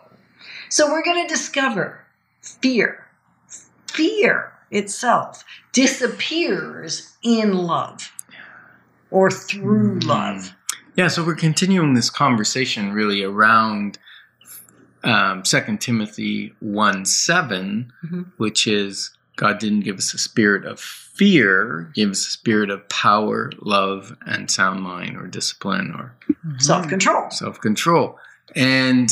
So 0.69 0.91
we're 0.91 1.03
going 1.03 1.27
to 1.27 1.33
discover 1.33 2.05
fear. 2.39 3.07
Fear 3.87 4.53
itself 4.69 5.43
disappears 5.71 7.17
in 7.23 7.53
love 7.53 8.11
or 9.09 9.31
through 9.31 10.01
hmm. 10.01 10.07
love. 10.07 10.53
Yeah, 10.95 11.07
so 11.07 11.25
we're 11.25 11.33
continuing 11.33 11.95
this 11.95 12.11
conversation 12.11 12.93
really 12.93 13.23
around 13.23 13.97
um, 15.03 15.43
2 15.43 15.77
Timothy 15.79 16.53
1 16.59 17.05
7, 17.05 17.91
Mhm. 18.05 18.25
which 18.37 18.67
is 18.67 19.11
God 19.35 19.59
didn't 19.59 19.81
give 19.81 19.97
us 19.97 20.13
a 20.13 20.17
spirit 20.17 20.65
of 20.65 20.79
fear, 20.79 21.89
gave 21.95 22.11
us 22.11 22.25
a 22.27 22.29
spirit 22.29 22.69
of 22.69 22.87
power, 22.89 23.51
love, 23.61 24.15
and 24.25 24.49
sound 24.51 24.81
mind 24.81 25.17
or 25.17 25.27
discipline 25.27 25.93
or 25.95 26.13
Self 26.59 26.87
control. 26.87 27.29
self 27.31 27.59
control. 27.61 28.19
And 28.55 29.09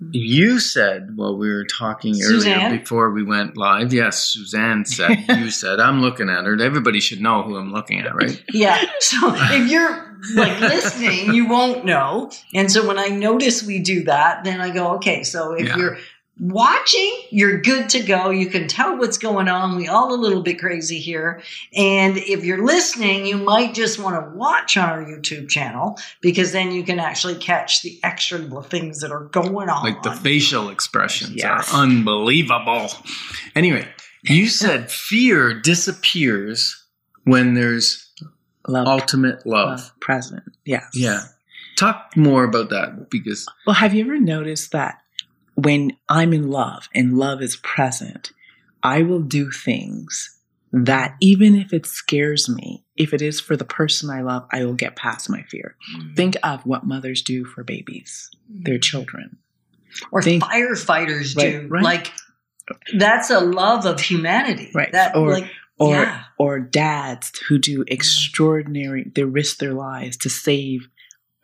Mm-hmm. 0.00 0.10
you 0.12 0.60
said 0.60 1.16
while 1.16 1.36
we 1.36 1.48
were 1.50 1.64
talking 1.64 2.14
Suzanne? 2.14 2.66
earlier 2.66 2.78
before 2.78 3.10
we 3.10 3.24
went 3.24 3.56
live, 3.56 3.92
yes, 3.92 4.22
Suzanne 4.28 4.84
said, 4.84 5.24
you 5.28 5.50
said, 5.50 5.80
I'm 5.80 6.00
looking 6.00 6.30
at 6.30 6.44
her. 6.44 6.60
Everybody 6.60 7.00
should 7.00 7.20
know 7.20 7.42
who 7.42 7.56
I'm 7.56 7.72
looking 7.72 7.98
at, 8.00 8.14
right? 8.14 8.40
Yeah. 8.52 8.78
So 9.00 9.16
if 9.34 9.68
you're 9.68 10.16
like 10.34 10.60
listening, 10.74 11.34
you 11.34 11.48
won't 11.48 11.84
know. 11.84 12.30
And 12.54 12.70
so 12.70 12.86
when 12.86 12.98
I 12.98 13.08
notice 13.08 13.62
we 13.64 13.80
do 13.80 14.04
that, 14.04 14.44
then 14.44 14.60
I 14.60 14.70
go, 14.70 14.94
okay, 14.96 15.24
so 15.24 15.52
if 15.54 15.66
Yeah. 15.66 15.76
you're 15.76 15.98
watching, 16.40 17.22
you're 17.30 17.60
good 17.60 17.88
to 17.90 18.00
go. 18.02 18.30
You 18.30 18.46
can 18.46 18.68
tell 18.68 18.96
what's 18.96 19.18
going 19.18 19.48
on. 19.48 19.76
We 19.76 19.88
all 19.88 20.14
a 20.14 20.16
little 20.16 20.42
bit 20.42 20.58
crazy 20.58 20.98
here. 20.98 21.42
And 21.74 22.16
if 22.16 22.44
you're 22.44 22.64
listening, 22.64 23.26
you 23.26 23.36
might 23.38 23.74
just 23.74 23.98
want 23.98 24.14
to 24.16 24.36
watch 24.36 24.76
on 24.76 24.88
our 24.88 25.04
YouTube 25.04 25.48
channel 25.48 25.98
because 26.20 26.52
then 26.52 26.70
you 26.72 26.82
can 26.84 26.98
actually 26.98 27.36
catch 27.36 27.82
the 27.82 27.98
extra 28.02 28.38
little 28.38 28.62
things 28.62 29.00
that 29.00 29.10
are 29.10 29.24
going 29.24 29.68
on. 29.68 29.82
Like 29.84 30.02
the 30.02 30.12
facial 30.12 30.68
expressions 30.70 31.32
Yes. 31.36 31.72
are 31.74 31.82
unbelievable. 31.82 32.88
Anyway, 33.54 33.86
you 34.22 34.46
said 34.48 34.90
fear 34.90 35.52
disappears 35.60 36.84
when 37.24 37.54
there's 37.54 38.04
Love, 38.66 38.86
ultimate 38.86 39.46
love. 39.46 39.78
love 39.80 40.00
present. 40.00 40.42
Yes. 40.64 40.84
Yeah. 40.94 41.22
Talk 41.76 42.16
more 42.16 42.44
about 42.44 42.70
that 42.70 43.08
because 43.10 43.46
Well, 43.66 43.74
have 43.74 43.94
you 43.94 44.04
ever 44.04 44.18
noticed 44.18 44.72
that 44.72 44.98
when 45.58 45.96
I'm 46.08 46.32
in 46.32 46.50
love 46.50 46.88
and 46.94 47.18
love 47.18 47.42
is 47.42 47.56
present, 47.56 48.30
I 48.82 49.02
will 49.02 49.20
do 49.20 49.50
things 49.50 50.36
that 50.72 51.16
even 51.20 51.56
if 51.56 51.72
it 51.72 51.84
scares 51.86 52.48
me, 52.48 52.84
if 52.96 53.12
it 53.12 53.22
is 53.22 53.40
for 53.40 53.56
the 53.56 53.64
person 53.64 54.08
I 54.10 54.20
love, 54.22 54.46
I 54.52 54.64
will 54.64 54.74
get 54.74 54.94
past 54.94 55.28
my 55.28 55.42
fear. 55.42 55.74
Mm. 55.96 56.14
Think 56.14 56.36
of 56.44 56.64
what 56.64 56.84
mothers 56.86 57.22
do 57.22 57.44
for 57.44 57.64
babies, 57.64 58.30
their 58.48 58.78
mm. 58.78 58.82
children. 58.82 59.38
or 60.12 60.22
think- 60.22 60.44
firefighters 60.44 61.36
Right, 61.36 61.62
do. 61.62 61.66
right. 61.68 61.82
Like 61.82 62.12
that's 62.96 63.30
a 63.30 63.40
love 63.40 63.84
of 63.86 63.98
humanity. 64.00 64.70
Right. 64.74 64.92
That 64.92 65.16
Or- 65.16 65.32
like 65.32 65.50
Or 65.78 65.94
yeah. 65.94 66.24
or 66.38 66.60
dads 66.60 67.32
who 67.48 67.58
do 67.58 67.84
extraordinary 67.88 69.10
they 69.14 69.24
risk 69.24 69.58
their 69.58 69.74
lives 69.74 70.16
to 70.18 70.28
save 70.28 70.88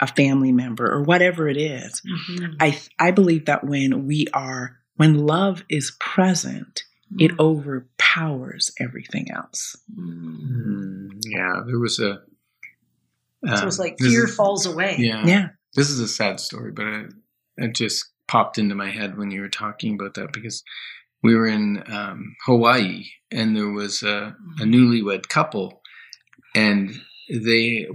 a 0.01 0.07
family 0.07 0.53
member 0.53 0.91
or 0.91 1.03
whatever 1.03 1.49
it 1.49 1.57
is. 1.57 2.03
Mhm. 2.03 2.57
I 2.61 2.79
I 2.99 3.11
believe 3.11 3.47
that 3.47 3.65
when 3.65 4.07
we 4.07 4.27
are 4.35 4.79
when 4.97 5.27
love 5.27 5.65
is 5.69 5.93
present, 6.01 6.85
it 7.19 7.33
Mm. 7.33 7.39
overpowers 7.41 8.73
everything 8.81 9.31
else. 9.31 9.77
Mm. 9.97 10.39
Hmm, 10.41 11.09
yeah, 11.23 11.63
there 11.67 11.79
was 11.79 11.99
a. 11.99 12.23
So 13.47 13.53
um, 13.63 13.69
it's 13.69 13.79
like 13.79 13.99
fear 13.99 14.25
is- 14.25 14.35
falls 14.35 14.67
away. 14.67 14.97
Yeah, 14.99 15.25
Yeah. 15.27 15.49
This 15.75 15.91
is 15.91 15.99
a 16.01 16.09
sad 16.09 16.39
story, 16.41 16.71
but 16.73 16.87
it, 16.87 17.13
it 17.57 17.75
just 17.75 18.07
popped 18.29 18.59
into 18.59 18.75
my 18.75 18.91
head 18.91 19.19
when 19.19 19.31
you 19.33 19.41
were 19.41 19.49
talking 19.49 19.95
about 19.95 20.15
that 20.15 20.33
because 20.33 20.63
we 21.23 21.35
were 21.35 21.47
in 21.49 21.83
um, 21.93 22.37
Hawaii 22.47 23.05
and 23.33 23.57
there 23.57 23.69
was 23.71 24.03
a, 24.03 24.37
a 24.61 24.63
newlywed 24.65 25.29
couple, 25.29 25.83
and 26.55 26.95
they 27.29 27.87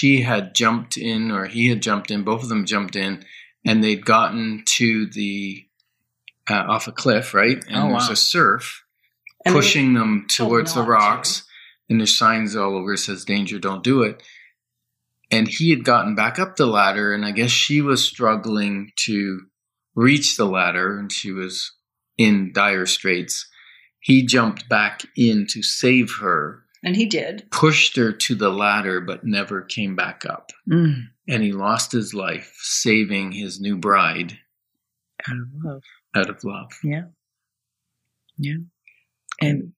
she 0.00 0.22
had 0.22 0.54
jumped 0.54 0.96
in 0.96 1.30
or 1.30 1.44
he 1.46 1.68
had 1.68 1.82
jumped 1.82 2.10
in, 2.10 2.22
both 2.24 2.42
of 2.42 2.48
them 2.48 2.64
jumped 2.64 2.96
in, 2.96 3.22
and 3.66 3.84
they'd 3.84 4.04
gotten 4.06 4.62
to 4.76 5.06
the 5.06 5.66
uh, 6.48 6.64
off 6.68 6.88
a 6.88 6.92
cliff, 6.92 7.34
right? 7.34 7.62
And 7.68 7.76
Oh, 7.76 7.88
there's 7.90 8.08
a 8.08 8.16
surf 8.16 8.82
And 9.44 9.54
they- 9.54 9.58
pushing 9.60 9.92
them 9.94 10.26
towards 10.28 10.72
the 10.74 10.80
not 10.80 10.86
to. 10.86 10.90
rocks, 10.92 11.42
and 11.88 12.00
there's 12.00 12.16
signs 12.16 12.56
all 12.56 12.74
over 12.76 12.96
says 12.96 13.24
danger, 13.24 13.58
don't 13.58 13.84
do 13.84 14.02
it. 14.02 14.22
And 15.30 15.46
he 15.46 15.70
had 15.70 15.84
gotten 15.84 16.14
back 16.14 16.38
up 16.38 16.56
the 16.56 16.66
ladder, 16.66 17.12
and 17.14 17.24
I 17.24 17.30
guess 17.32 17.50
she 17.50 17.80
was 17.80 18.02
struggling 18.02 18.90
to 19.06 19.42
reach 19.94 20.36
the 20.36 20.46
ladder, 20.46 20.98
and 20.98 21.12
she 21.12 21.30
was 21.30 21.72
in 22.18 22.52
dire 22.52 22.86
straits. 22.86 23.46
He 24.00 24.24
jumped 24.24 24.68
back 24.68 25.02
in 25.16 25.46
to 25.50 25.62
save 25.62 26.10
her, 26.20 26.64
and 26.82 26.96
he 26.96 27.06
did. 27.06 27.46
pushed 27.50 27.96
her 27.96 28.12
to 28.12 28.34
the 28.34 28.50
ladder, 28.50 29.00
but 29.00 29.24
never 29.24 29.62
came 29.62 29.94
back 29.96 30.24
up. 30.26 30.50
Mm, 30.68 31.08
And 31.28 31.42
he 31.42 31.52
lost 31.52 31.92
his 31.92 32.14
life 32.14 32.52
saving 32.60 33.32
his 33.32 33.60
new 33.60 33.76
bride 33.76 34.38
out 35.28 35.36
of 35.36 35.48
love. 35.64 35.82
out 36.14 36.30
of 36.30 36.42
love. 36.44 36.70
Yeah. 36.82 37.04
Yeah. 38.38 38.54
And 39.40 39.72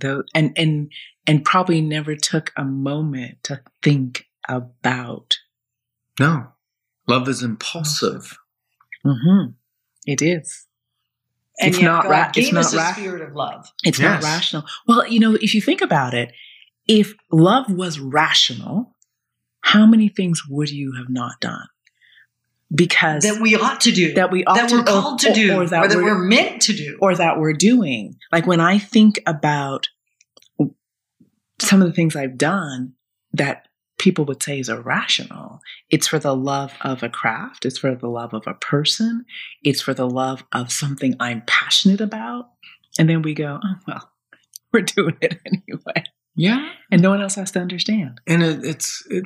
though 0.00 0.22
and 0.34 0.52
and 0.56 0.92
and 1.26 1.44
probably 1.44 1.80
never 1.80 2.14
took 2.16 2.52
a 2.56 2.64
moment 2.64 3.42
to 3.44 3.62
think 3.82 4.26
about 4.48 5.36
No, 6.18 6.48
love 7.06 7.28
is 7.28 7.42
impulsive. 7.42 8.36
hmm 9.04 9.52
It 10.06 10.22
is. 10.22 10.66
And 11.60 11.74
It's 11.74 11.82
not 11.82 12.04
God 12.04 12.10
ra- 12.10 12.32
it's 12.34 12.52
not 12.52 12.60
us 12.64 12.72
a 12.74 12.92
spirit 12.94 13.22
of 13.22 13.34
love. 13.34 13.70
It's 13.84 13.98
Yes. 13.98 14.22
not 14.22 14.28
rational. 14.30 14.64
Well, 14.86 15.06
you 15.06 15.20
know, 15.20 15.34
if 15.34 15.54
you 15.54 15.60
think 15.60 15.80
about 15.82 16.14
it, 16.14 16.32
if 16.88 17.14
love 17.30 17.70
was 17.70 17.98
rational, 18.00 18.96
how 19.60 19.86
many 19.86 20.08
things 20.08 20.42
would 20.48 20.70
you 20.70 20.94
have 20.96 21.08
not 21.10 21.32
done? 21.40 21.66
Because 22.74 23.24
That 23.24 23.40
we 23.42 23.56
ought 23.56 23.80
to 23.82 23.92
do. 23.92 24.14
that 24.14 24.30
we 24.30 24.44
ought 24.44 24.54
that 24.56 24.68
to 24.68 24.76
we're 24.76 24.84
called 24.84 25.18
to 25.20 25.30
or, 25.30 25.34
do. 25.34 25.56
or 25.60 25.66
that, 25.66 25.88
we're, 25.90 26.02
we're, 26.04 26.18
meant 26.18 26.62
to 26.62 26.72
do. 26.72 26.96
or 27.00 27.14
that 27.16 27.38
we're 27.38 27.52
doing. 27.52 28.16
Like 28.32 28.46
when 28.46 28.60
I 28.60 28.78
think 28.78 29.20
about 29.26 29.88
some 31.60 31.82
of 31.82 31.88
the 31.88 31.92
things 31.94 32.16
I've 32.16 32.38
done 32.38 32.92
that 33.32 33.66
people 34.00 34.24
would 34.24 34.42
say 34.42 34.58
is 34.58 34.68
irrational, 34.68 35.60
it's 35.90 36.08
for 36.08 36.18
the 36.18 36.34
love 36.34 36.72
of 36.80 37.02
a 37.04 37.08
craft, 37.08 37.64
it's 37.64 37.78
for 37.78 37.94
the 37.94 38.08
love 38.08 38.34
of 38.34 38.42
a 38.46 38.54
person, 38.54 39.24
it's 39.62 39.80
for 39.82 39.94
the 39.94 40.08
love 40.08 40.42
of 40.52 40.72
something 40.72 41.14
I'm 41.20 41.42
passionate 41.46 42.00
about. 42.00 42.48
And 42.98 43.08
then 43.08 43.22
we 43.22 43.34
go, 43.34 43.60
oh, 43.62 43.74
well, 43.86 44.10
we're 44.72 44.80
doing 44.82 45.16
it 45.20 45.38
anyway. 45.46 46.02
Yeah, 46.34 46.70
And 46.90 47.02
no 47.02 47.10
one 47.10 47.20
else 47.20 47.34
has 47.34 47.50
to 47.52 47.60
understand. 47.60 48.20
and 48.26 48.42
it, 48.42 48.64
it's 48.64 49.04
it. 49.10 49.24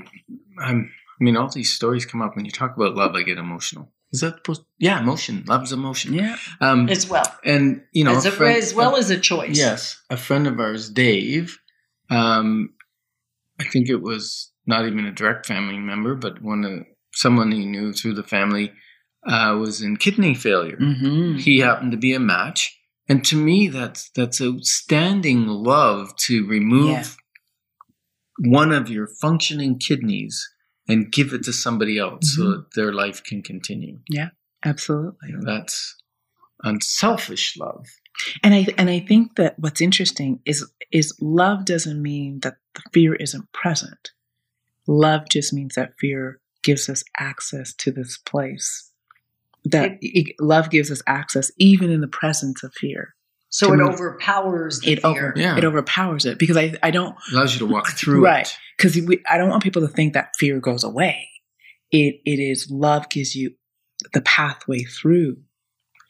I'm, 0.58 0.90
I 1.20 1.24
mean, 1.24 1.36
all 1.36 1.48
these 1.48 1.72
stories 1.72 2.04
come 2.04 2.20
up 2.20 2.34
when 2.34 2.44
you 2.44 2.50
talk 2.50 2.76
about 2.76 2.96
love. 2.96 3.14
I 3.14 3.22
get 3.22 3.38
emotional. 3.38 3.92
Is 4.12 4.20
that 4.20 4.36
supposed? 4.38 4.62
Yeah, 4.78 5.00
emotion. 5.00 5.44
Love's 5.46 5.72
emotion. 5.72 6.14
Yeah. 6.14 6.36
Um, 6.60 6.88
as 6.88 7.08
well. 7.08 7.26
and 7.44 7.82
you 7.92 8.02
know, 8.04 8.16
as, 8.16 8.24
a 8.26 8.28
a, 8.28 8.32
friend- 8.32 8.56
as 8.56 8.74
well 8.74 8.96
as 8.96 9.10
a 9.10 9.18
choice. 9.18 9.56
Yes, 9.56 10.00
a 10.10 10.16
friend 10.16 10.46
of 10.48 10.58
ours, 10.58 10.88
Dave. 10.90 11.58
Um, 12.10 12.70
I 13.60 13.64
think 13.64 13.88
it 13.88 14.02
was 14.02 14.50
not 14.66 14.86
even 14.86 15.04
a 15.06 15.12
direct 15.12 15.46
family 15.46 15.78
member, 15.78 16.14
but 16.14 16.42
one 16.42 16.64
of 16.64 16.86
someone 17.12 17.52
he 17.52 17.64
knew 17.66 17.92
through 17.92 18.14
the 18.14 18.22
family 18.22 18.72
uh, 19.26 19.56
was 19.58 19.80
in 19.82 19.96
kidney 19.96 20.34
failure. 20.34 20.76
Mm-hmm. 20.76 21.36
He 21.36 21.58
happened 21.58 21.92
to 21.92 21.98
be 21.98 22.12
a 22.14 22.20
match, 22.20 22.78
and 23.08 23.24
to 23.26 23.36
me, 23.36 23.68
that's 23.68 24.10
that's 24.14 24.40
outstanding 24.40 25.46
love 25.46 26.14
to 26.26 26.46
remove 26.46 26.88
Yeah. 26.88 27.04
one 28.38 28.72
of 28.72 28.88
your 28.90 29.06
functioning 29.20 29.78
kidneys 29.78 30.48
and 30.88 31.10
give 31.12 31.32
it 31.32 31.42
to 31.44 31.52
somebody 31.52 31.98
else 31.98 32.34
so 32.36 32.42
Mhm. 32.42 32.52
that 32.52 32.74
their 32.74 32.92
life 32.92 33.22
can 33.22 33.42
continue. 33.42 34.00
Yeah, 34.10 34.30
absolutely. 34.64 35.28
You 35.30 35.36
know, 35.38 35.44
that's 35.44 35.96
unselfish 36.62 37.56
love. 37.58 37.86
And 38.42 38.54
I 38.54 38.66
and 38.78 38.88
I 38.90 39.00
think 39.00 39.36
that 39.36 39.58
what's 39.58 39.80
interesting 39.80 40.40
is 40.44 40.64
is 40.92 41.16
love 41.20 41.64
doesn't 41.64 42.00
mean 42.00 42.40
that 42.40 42.56
the 42.74 42.82
fear 42.92 43.14
isn't 43.14 43.52
present. 43.52 44.12
Love 44.86 45.28
just 45.30 45.52
means 45.52 45.74
that 45.74 45.94
fear 45.98 46.40
gives 46.62 46.88
us 46.88 47.02
access 47.18 47.72
to 47.74 47.90
this 47.90 48.18
place. 48.18 48.90
That 49.64 49.92
it, 50.02 50.34
love 50.40 50.68
gives 50.70 50.90
us 50.90 51.02
access 51.06 51.50
even 51.58 51.90
in 51.90 52.00
the 52.00 52.08
presence 52.08 52.62
of 52.62 52.72
fear. 52.74 53.14
So 53.48 53.72
it 53.72 53.76
me, 53.76 53.84
overpowers 53.84 54.80
the 54.80 54.92
It 54.92 55.00
fear. 55.02 55.10
over 55.10 55.32
Yeah. 55.36 55.56
it 55.56 55.64
overpowers 55.64 56.26
it 56.26 56.38
because 56.38 56.56
I 56.56 56.74
I 56.82 56.90
don't 56.90 57.14
allows 57.32 57.54
you 57.54 57.60
to 57.60 57.66
walk 57.72 57.88
through 57.96 58.24
Right. 58.24 58.46
it. 58.46 58.58
because 58.76 58.98
I 59.28 59.38
don't 59.38 59.48
want 59.48 59.62
people 59.62 59.82
to 59.82 59.88
think 59.88 60.12
that 60.14 60.34
fear 60.38 60.58
goes 60.60 60.84
away. 60.84 61.28
It 61.90 62.16
it 62.26 62.40
is 62.40 62.68
love 62.70 63.08
gives 63.08 63.34
you 63.36 63.52
the 64.12 64.20
pathway 64.22 64.80
through. 64.84 65.36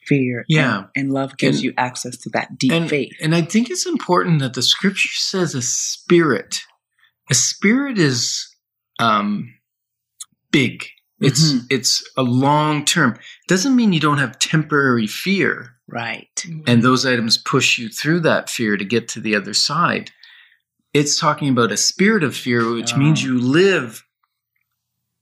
fear. 0.07 0.45
Yeah. 0.47 0.77
And, 0.77 0.87
and 0.95 1.11
love 1.13 1.37
gives 1.37 1.57
And- 1.57 1.63
you 1.65 1.73
access 1.77 2.17
to 2.17 2.29
that 2.31 2.57
deep 2.59 2.71
and, 2.71 2.87
faith. 2.89 3.13
and 3.21 3.33
I 3.33 3.41
think 3.41 3.69
it's 3.71 3.85
important 3.87 4.39
that 4.39 4.53
the 4.53 4.61
scripture 4.61 5.09
says 5.13 5.55
a 5.55 5.61
spirit. 5.63 6.61
A 7.31 7.33
spirit 7.33 7.97
is 7.97 8.54
um, 8.99 9.53
big. 10.51 10.85
It's 11.19 11.53
Mhm. 11.53 11.67
it's 11.69 12.03
a 12.17 12.23
long 12.23 12.83
term. 12.85 13.17
Doesn't 13.47 13.75
mean 13.75 13.93
you 13.93 13.99
don't 13.99 14.17
have 14.17 14.37
temporary 14.39 15.07
fear, 15.07 15.77
Right. 15.87 16.45
and 16.67 16.81
those 16.83 17.05
items 17.05 17.37
push 17.37 17.77
you 17.77 17.89
through 17.89 18.21
that 18.21 18.49
fear 18.49 18.75
to 18.77 18.83
get 18.85 19.07
to 19.09 19.21
the 19.21 19.35
other 19.35 19.53
side. 19.53 20.11
It's 20.93 21.19
talking 21.19 21.49
about 21.49 21.71
a 21.71 21.77
spirit 21.77 22.23
of 22.23 22.35
fear, 22.35 22.69
which 22.71 22.93
Oh. 22.93 22.97
means 22.97 23.23
you 23.23 23.37
live 23.39 24.03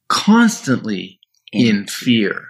constantly 0.08 1.20
in 1.51 1.88
fear. 1.88 2.50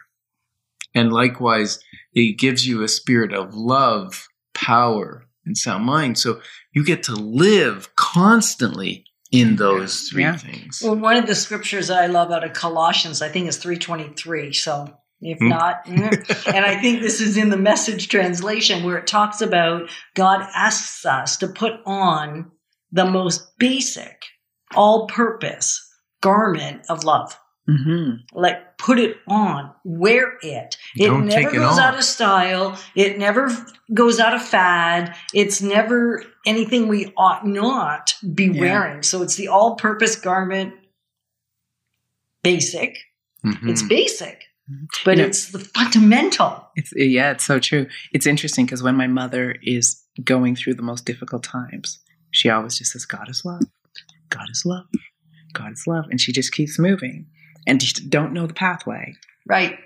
And 0.96 1.12
likewise, 1.12 1.80
it 2.14 2.38
gives 2.38 2.68
you 2.68 2.84
a 2.84 2.88
spirit 2.88 3.34
of 3.34 3.54
love, 3.56 4.28
power, 4.54 5.26
and 5.46 5.58
sound 5.58 5.86
mind. 5.86 6.18
So 6.18 6.42
you 6.72 6.84
get 6.84 7.04
to 7.04 7.16
live 7.16 7.94
constantly 7.96 9.06
in 9.34 9.56
those 9.56 10.02
three 10.10 10.22
Yeah. 10.24 10.38
things. 10.38 10.80
Well, 10.84 10.96
one 10.96 11.18
of 11.18 11.26
the 11.26 11.36
scriptures 11.36 11.90
I 11.90 12.06
love 12.06 12.32
out 12.32 12.44
of 12.44 12.54
Colossians, 12.54 13.22
I 13.22 13.30
think 13.30 13.48
is 13.48 13.58
323. 13.58 14.54
So 14.54 14.94
if 15.22 15.40
Hmm. 15.40 15.50
not, 15.50 15.86
mm. 15.88 16.54
and 16.54 16.66
I 16.66 16.80
think 16.80 17.02
this 17.02 17.20
is 17.20 17.36
in 17.36 17.50
the 17.50 17.58
message 17.58 18.10
translation 18.10 18.84
where 18.84 18.98
it 18.98 19.08
talks 19.08 19.42
about 19.42 19.90
God 20.16 20.48
asks 20.56 21.04
us 21.06 21.36
to 21.38 21.48
put 21.48 21.74
on 21.86 22.52
the 22.92 23.06
most 23.06 23.58
basic, 23.58 24.22
all 24.76 25.08
purpose 25.08 25.82
garment 26.22 26.84
of 26.88 27.04
love. 27.04 27.36
Hmm 27.68 28.10
Like 28.34 28.78
put 28.78 29.00
it 29.00 29.18
on, 29.28 29.72
wear 29.86 30.38
it. 30.42 30.76
It 30.98 31.06
Don't 31.08 31.28
never 31.28 31.50
it 31.50 31.54
goes 31.54 31.78
off. 31.78 31.80
out 31.80 31.96
of 31.98 32.04
style. 32.04 32.78
It 32.96 33.18
never 33.18 33.50
goes 33.94 34.20
out 34.20 34.34
of 34.34 34.44
fad. 34.46 35.16
It's 35.34 35.62
never 35.62 36.24
anything 36.46 36.88
we 36.90 37.14
ought 37.16 37.48
not 37.48 38.16
be 38.34 38.46
Yeah. 38.48 38.60
wearing. 38.62 39.04
So 39.04 39.22
it's 39.22 39.36
the 39.36 39.48
all 39.48 39.76
purpose 39.76 40.16
garment. 40.18 40.74
Basic. 42.44 42.98
Mhm. 43.46 43.70
It's 43.70 43.82
basic, 43.84 44.42
Mhm. 44.70 44.88
but 45.06 45.12
You 45.18 45.24
know- 45.24 45.28
it's 45.30 45.52
the 45.52 45.60
fundamental. 45.60 46.70
It's 46.76 46.92
yeah, 46.96 47.32
it's 47.32 47.46
so 47.46 47.60
true. 47.60 47.88
It's 48.12 48.26
interesting 48.26 48.66
because 48.66 48.84
when 48.84 48.96
my 48.96 49.08
mother 49.08 49.56
is 49.64 50.02
going 50.24 50.56
through 50.56 50.74
the 50.76 50.82
most 50.82 51.06
difficult 51.06 51.44
times, 51.44 52.00
she 52.32 52.50
always 52.50 52.78
just 52.78 52.92
says, 52.92 53.06
"God 53.06 53.30
is 53.30 53.44
love, 53.46 53.64
God 54.30 54.50
is 54.50 54.64
love, 54.66 54.86
God 55.54 55.72
is 55.74 55.84
love," 55.88 56.06
and 56.10 56.20
she 56.20 56.32
just 56.34 56.52
keeps 56.52 56.78
moving. 56.80 57.28
And 57.68 57.80
just 57.80 58.10
don't 58.10 58.34
know 58.34 58.46
the 58.48 58.54
pathway, 58.54 59.16
Right. 59.48 59.78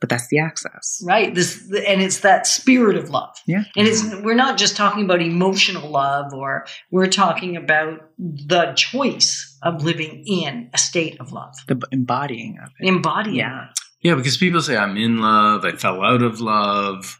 but 0.00 0.08
that's 0.08 0.28
the 0.28 0.38
access. 0.38 1.02
Right. 1.06 1.34
This 1.34 1.62
and 1.86 2.00
it's 2.00 2.20
that 2.20 2.46
spirit 2.46 2.96
of 2.96 3.10
love. 3.10 3.36
Yeah. 3.46 3.64
And 3.76 3.86
it's 3.88 4.02
we're 4.22 4.34
not 4.34 4.58
just 4.58 4.76
talking 4.76 5.04
about 5.04 5.20
emotional 5.22 5.90
love 5.90 6.32
or 6.32 6.66
we're 6.90 7.08
talking 7.08 7.56
about 7.56 8.10
the 8.18 8.72
choice 8.76 9.56
of 9.62 9.82
living 9.84 10.24
in 10.26 10.70
a 10.72 10.78
state 10.78 11.20
of 11.20 11.32
love. 11.32 11.54
The 11.66 11.80
embodying 11.92 12.58
of 12.62 12.70
it. 12.80 12.86
Embodying 12.88 13.36
Yeah. 13.36 13.64
it. 13.70 13.78
Yeah, 14.02 14.14
because 14.14 14.38
people 14.38 14.62
say, 14.62 14.78
I'm 14.78 14.96
in 14.96 15.18
love, 15.18 15.64
I 15.66 15.72
fell 15.72 16.02
out 16.02 16.22
of 16.22 16.40
love. 16.40 17.18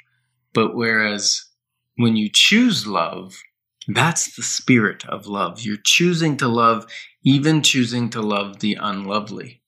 But 0.55 0.75
whereas 0.75 1.45
when 1.97 2.17
you 2.17 2.31
choose 2.33 2.87
love, 2.87 3.37
that's 3.89 4.35
the 4.37 4.43
spirit 4.43 5.05
of 5.07 5.27
love. 5.27 5.61
You're 5.61 5.77
choosing 5.85 6.37
to 6.39 6.49
love, 6.49 6.87
even 7.23 7.63
choosing 7.63 8.09
to 8.11 8.23
love 8.23 8.61
the 8.61 8.79
unlovely. 8.81 9.60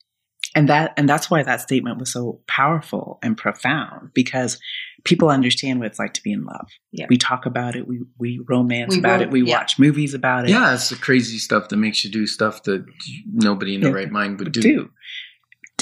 And 0.54 0.68
that 0.68 0.92
and 0.97 1.09
that's 1.09 1.30
why 1.30 1.42
that 1.42 1.61
statement 1.61 1.99
was 1.99 2.12
so 2.12 2.40
powerful 2.47 3.18
and 3.23 3.37
profound 3.37 4.11
because 4.14 4.59
people 5.04 5.28
understand 5.30 5.78
what 5.78 5.87
it's 5.87 5.99
like 5.99 6.14
to 6.14 6.23
be 6.23 6.32
in 6.32 6.44
love. 6.44 6.68
Yeah. 6.92 7.06
We 7.09 7.16
talk 7.16 7.47
about 7.47 7.75
it, 7.76 7.87
we 7.88 8.00
we 8.18 8.40
romance 8.49 8.94
We 8.94 9.00
about 9.00 9.21
ro- 9.21 9.23
it, 9.26 9.30
we 9.30 9.42
yeah. 9.44 9.59
watch 9.59 9.78
movies 9.78 10.14
about 10.14 10.44
it. 10.44 10.50
Yeah, 10.50 10.75
it's 10.75 10.90
the 10.90 10.97
crazy 10.97 11.38
stuff 11.38 11.68
that 11.71 11.76
makes 11.76 12.04
you 12.04 12.11
do 12.11 12.26
stuff 12.26 12.62
that 12.64 12.84
nobody 13.32 13.75
in 13.75 13.80
the 13.80 13.88
Yeah, 13.88 13.95
right 13.95 14.10
mind 14.10 14.38
would 14.38 14.49
would 14.49 14.52
do. 14.52 14.60
do. 14.62 14.91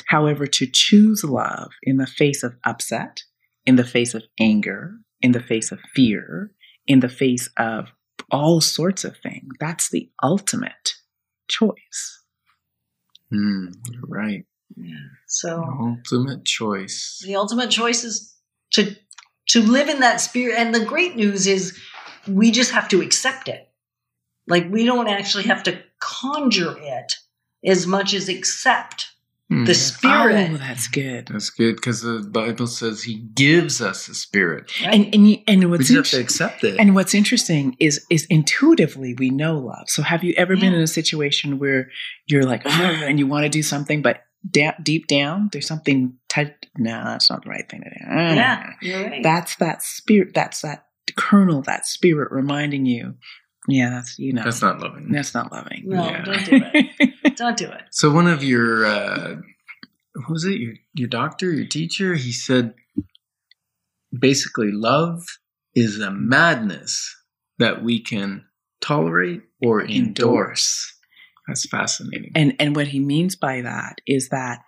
However, 0.07 0.47
to 0.47 0.67
choose 0.67 1.23
love 1.25 1.71
in 1.83 1.97
the 1.99 2.07
face 2.07 2.43
of 2.43 2.55
upset, 2.65 3.23
in 3.67 3.77
the 3.77 3.85
face 3.85 4.15
of 4.15 4.23
anger, 4.41 4.95
in 5.21 5.33
the 5.33 5.41
face 5.41 5.71
of 5.71 5.79
fear, 5.95 6.51
in 6.87 7.01
the 7.01 7.09
face 7.09 7.49
of 7.59 7.89
all 8.31 8.61
sorts 8.61 9.05
of 9.05 9.17
things, 9.19 9.55
that's 9.61 9.91
the 9.91 10.11
ultimate 10.23 10.95
choice. 11.49 12.23
Hmm, 13.31 13.67
you're 13.93 14.03
right. 14.77 14.87
So 15.27 15.63
Ultimate 15.81 16.45
choice. 16.45 17.23
the 17.25 17.37
ultimate 17.37 17.71
choice 17.71 18.05
is 18.05 18.35
to 18.73 18.97
to 19.49 19.63
live 19.63 19.89
in 19.89 20.01
that 20.01 20.21
spirit 20.21 20.57
and 20.59 20.75
the 20.75 20.85
great 20.85 21.17
news 21.17 21.47
is 21.47 21.79
we 22.29 22.51
just 22.51 22.71
have 22.73 22.89
to 22.89 23.01
accept 23.01 23.49
it. 23.49 23.69
Like 24.47 24.69
we 24.71 24.85
don't 24.85 25.09
actually 25.09 25.45
have 25.45 25.63
to 25.65 25.81
conjure 26.01 26.77
it 26.79 27.15
as 27.65 27.87
much 27.87 28.15
as 28.15 28.29
accept 28.29 29.07
Hmm, 29.49 29.65
the 29.65 29.75
spirit. 29.75 30.51
Oh, 30.53 30.57
that's 30.59 30.87
good. 30.87 31.27
That's 31.27 31.51
good 31.51 31.75
because 31.75 32.03
the 32.03 32.21
Bible 32.21 32.69
says 32.69 33.03
He 33.03 33.17
gives 33.35 33.81
us 33.83 34.09
a 34.09 34.15
spirit. 34.15 34.71
right? 34.85 34.95
And 34.95 35.13
and, 35.13 35.29
you, 35.29 35.39
and 35.49 35.59
We 35.61 35.67
what's 35.67 35.89
just 35.89 36.13
have 36.13 36.21
to 36.21 36.25
accept 36.25 36.63
it. 36.63 36.79
and 36.79 36.95
what's 36.95 37.15
interesting 37.15 37.77
is 37.81 38.07
is 38.11 38.27
intuitively 38.31 39.15
we 39.15 39.31
know 39.31 39.59
love. 39.59 39.89
So 39.91 40.03
have 40.03 40.23
you 40.23 40.35
ever 40.37 40.55
been 40.57 40.73
in 40.73 40.81
a 40.81 40.87
situation 40.87 41.59
where 41.59 41.91
you're 42.27 42.45
like 42.45 42.63
"Ugh," 42.65 43.03
and 43.03 43.19
you 43.19 43.27
want 43.27 43.43
to 43.43 43.49
do 43.49 43.63
something, 43.65 44.03
but 44.03 44.23
da- 44.49 44.77
deep 44.83 45.07
down 45.07 45.49
there's 45.53 45.67
something 45.67 46.15
touch? 46.29 46.53
No, 46.77 47.03
that's 47.05 47.31
not 47.31 47.45
the 47.45 47.51
right 47.51 47.69
thing 47.69 47.83
to 47.83 47.91
do. 47.91 47.97
yeah, 48.09 48.73
you're 48.81 49.05
right. 49.05 49.23
That's 49.23 49.57
that 49.57 49.83
spirit. 49.83 50.35
That's 50.35 50.63
that 50.63 50.87
kernel. 51.17 51.63
That 51.63 51.87
spirit 51.87 52.31
reminding 52.31 52.87
you. 52.87 53.15
Yeah, 53.69 53.91
that's 53.91 54.19
you 54.19 54.33
know. 54.33 54.43
That's 54.43 54.63
not 54.63 54.81
loving. 54.81 55.11
That's 55.11 55.35
not 55.35 55.53
loving. 55.53 55.83
no, 55.85 56.05
yeah. 56.05 56.25
don't 56.25 56.45
do 56.45 56.61
it. 56.75 57.37
Don't 57.37 57.57
do 57.57 57.71
it. 57.71 57.83
So 57.91 58.11
one 58.11 58.27
of 58.27 58.45
your 58.45 58.85
uh, 58.85 59.37
what 60.15 60.31
was 60.31 60.45
it 60.45 60.59
your 60.59 60.75
your 60.95 61.09
doctor 61.09 61.51
your 61.51 61.67
teacher 61.67 62.15
he 62.15 62.33
said 62.33 62.75
basically 64.17 64.71
love 64.73 65.25
is 65.75 66.01
a 66.01 66.11
madness 66.11 67.17
that 67.59 67.83
we 67.83 68.01
can 68.01 68.45
tolerate 68.81 69.43
or 69.63 69.81
endorse. 69.83 69.97
Endorse. 69.97 70.95
That's 71.51 71.69
fascinating. 71.69 72.33
and 72.35 72.55
and 72.59 72.75
what 72.77 72.89
he 72.89 73.01
means 73.01 73.37
by 73.37 73.61
that 73.63 74.01
is 74.07 74.29
that 74.31 74.61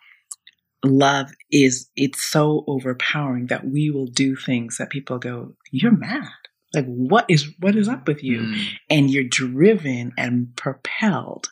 love 0.85 1.31
is 1.51 1.89
it's 1.97 2.23
so 2.23 2.65
overpowering 2.67 3.47
that 3.47 3.67
we 3.67 3.91
will 3.91 4.07
do 4.07 4.35
things 4.37 4.77
that 4.79 4.91
people 4.91 5.19
go, 5.19 5.55
"You're 5.71 5.97
mad." 5.97 6.29
Like 6.75 6.87
what 6.87 7.27
is 7.29 7.49
what 7.61 7.77
is 7.77 7.89
up 7.89 8.07
with 8.09 8.23
you? 8.25 8.41
Mm. 8.41 8.67
and 8.91 9.11
you're 9.11 9.25
driven 9.25 10.13
and 10.17 10.55
propelled 10.57 11.49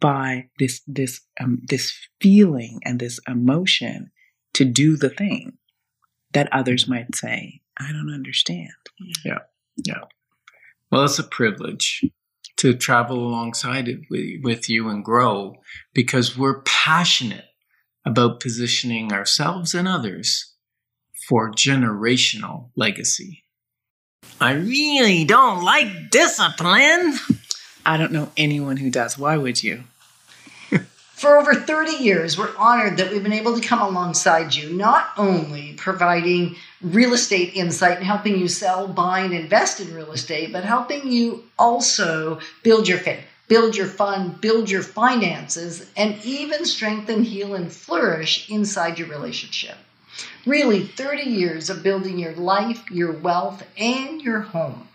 by 0.00 0.48
this 0.58 0.80
this 0.86 1.20
um, 1.40 1.60
this 1.68 1.92
feeling 2.20 2.80
and 2.84 2.98
this 2.98 3.20
emotion 3.28 4.10
to 4.54 4.64
do 4.64 4.96
the 4.96 5.10
thing 5.10 5.52
that 6.32 6.48
others 6.52 6.88
might 6.88 7.14
say 7.14 7.60
i 7.78 7.92
don't 7.92 8.12
understand 8.12 8.70
Yeah. 9.24 9.38
Yeah. 9.76 10.00
Well, 10.90 11.04
it's 11.04 11.18
a 11.18 11.22
privilege 11.24 12.04
to 12.60 12.74
travel 12.74 13.18
alongside 13.26 13.88
it 13.88 14.00
with, 14.10 14.42
with 14.42 14.68
you 14.68 14.90
and 14.90 15.02
grow 15.02 15.56
because 15.94 16.36
we're 16.36 16.60
passionate 16.62 17.46
about 18.04 18.40
positioning 18.40 19.12
ourselves 19.12 19.74
and 19.74 19.88
others 19.88 20.54
for 21.26 21.50
generational 21.50 22.68
legacy. 22.76 23.44
I 24.40 24.52
really 24.52 25.24
don't 25.24 25.64
like 25.64 26.10
discipline. 26.10 27.14
i 27.86 27.96
don't 27.96 28.12
know 28.12 28.30
anyone 28.36 28.76
who 28.76 28.90
does 28.90 29.16
why 29.16 29.38
would 29.38 29.62
you 29.62 29.82
For 31.20 31.36
over 31.36 31.52
30 31.52 32.02
years, 32.02 32.38
we're 32.38 32.56
honored 32.56 32.96
that 32.96 33.10
we've 33.10 33.22
been 33.22 33.34
able 33.34 33.54
to 33.54 33.68
come 33.68 33.82
alongside 33.82 34.54
you, 34.54 34.72
not 34.72 35.10
only 35.18 35.74
providing 35.74 36.56
real 36.80 37.12
estate 37.12 37.52
insight 37.54 37.98
and 37.98 38.06
helping 38.06 38.38
you 38.38 38.48
sell, 38.48 38.88
buy, 38.88 39.20
and 39.20 39.34
invest 39.34 39.80
in 39.80 39.92
real 39.92 40.12
estate, 40.12 40.50
but 40.50 40.64
helping 40.64 41.12
you 41.12 41.44
also 41.58 42.40
build 42.62 42.88
your 42.88 42.96
faith, 42.96 43.22
build 43.48 43.76
your 43.76 43.86
fund, 43.86 44.40
build 44.40 44.70
your 44.70 44.80
finances, 44.80 45.90
and 45.94 46.18
even 46.24 46.64
strengthen, 46.64 47.22
heal, 47.22 47.54
and 47.54 47.70
flourish 47.70 48.48
inside 48.48 48.98
your 48.98 49.08
relationship. 49.08 49.76
Really, 50.46 50.86
30 50.86 51.24
years 51.24 51.68
of 51.68 51.82
building 51.82 52.18
your 52.18 52.32
life, 52.32 52.90
your 52.90 53.12
wealth, 53.12 53.62
and 53.76 54.22
your 54.22 54.40
home. 54.40 54.88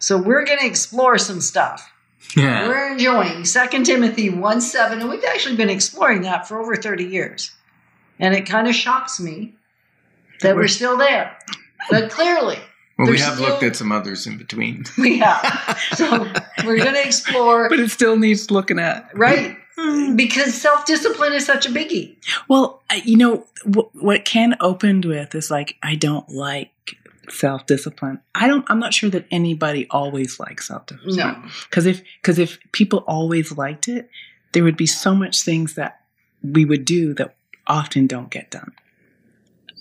So, 0.00 0.18
we're 0.20 0.44
going 0.44 0.58
to 0.58 0.66
explore 0.66 1.18
some 1.18 1.40
stuff. 1.40 1.91
Yeah. 2.36 2.66
We're 2.68 2.92
enjoying 2.92 3.42
2 3.44 3.84
Timothy 3.84 4.30
1 4.30 4.60
7, 4.60 5.00
and 5.00 5.08
we've 5.10 5.24
actually 5.24 5.56
been 5.56 5.70
exploring 5.70 6.22
that 6.22 6.48
for 6.48 6.60
over 6.60 6.76
30 6.76 7.04
years. 7.04 7.50
And 8.18 8.34
it 8.34 8.46
kind 8.46 8.68
of 8.68 8.74
shocks 8.74 9.20
me 9.20 9.54
that 10.40 10.56
we're 10.56 10.68
still 10.68 10.96
there. 10.96 11.36
But 11.90 12.10
clearly, 12.10 12.58
Well, 12.98 13.10
we 13.10 13.18
have 13.18 13.34
still- 13.34 13.48
looked 13.48 13.62
at 13.62 13.76
some 13.76 13.92
others 13.92 14.26
in 14.26 14.38
between. 14.38 14.84
we 14.98 15.18
have. 15.18 15.78
So 15.94 16.20
we're 16.64 16.78
going 16.78 16.94
to 16.94 17.04
explore, 17.04 17.68
but 17.68 17.80
it 17.80 17.90
still 17.90 18.16
needs 18.16 18.50
looking 18.50 18.78
at 18.78 19.10
right? 19.16 19.56
because 20.16 20.54
self 20.54 20.84
discipline 20.86 21.32
is 21.32 21.44
such 21.44 21.66
a 21.66 21.70
biggie. 21.70 22.14
Well, 22.48 22.82
you 23.04 23.16
know 23.16 23.46
what 23.94 24.24
Ken 24.24 24.54
opened 24.60 25.04
with 25.04 25.34
is 25.34 25.50
like 25.50 25.76
I 25.82 25.94
don't 25.96 26.28
like 26.28 26.70
self 27.28 27.66
discipline. 27.66 28.20
I 28.34 28.46
don't. 28.46 28.64
I'm 28.68 28.80
not 28.80 28.94
sure 28.94 29.10
that 29.10 29.26
anybody 29.30 29.86
always 29.90 30.40
likes 30.40 30.68
self 30.68 30.86
discipline. 30.86 31.16
No. 31.16 31.42
because 31.68 31.86
if 31.86 32.02
because 32.20 32.38
if 32.38 32.58
people 32.72 33.04
always 33.06 33.56
liked 33.56 33.88
it, 33.88 34.08
there 34.52 34.64
would 34.64 34.76
be 34.76 34.86
so 34.86 35.14
much 35.14 35.42
things 35.42 35.74
that 35.74 36.00
we 36.42 36.64
would 36.64 36.84
do 36.84 37.14
that 37.14 37.36
often 37.66 38.06
don't 38.06 38.30
get 38.30 38.50
done. 38.50 38.72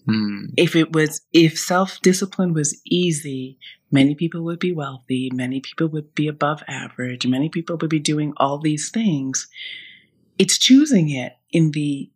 Hmm. 0.06 0.45
If 0.58 0.75
it 0.75 0.93
was 0.93 1.21
if 1.34 1.58
self 1.58 1.99
discipline 2.01 2.54
was 2.54 2.80
easy, 2.86 3.58
many 3.91 4.15
people 4.15 4.43
would 4.43 4.60
be 4.60 4.71
wealthy. 4.71 5.30
Many 5.34 5.60
people 5.62 5.88
would 5.89 6.13
be 6.15 6.27
above 6.27 6.63
average. 6.67 7.27
Many 7.27 7.49
people 7.49 7.77
would 7.77 7.89
be 7.89 7.99
doing 7.99 8.34
all 8.38 8.58
these 8.58 8.89
things. 8.89 9.47
It's 10.38 10.58
choosing 10.58 11.10
it 11.10 11.34
in 11.51 11.71
the 11.71 12.10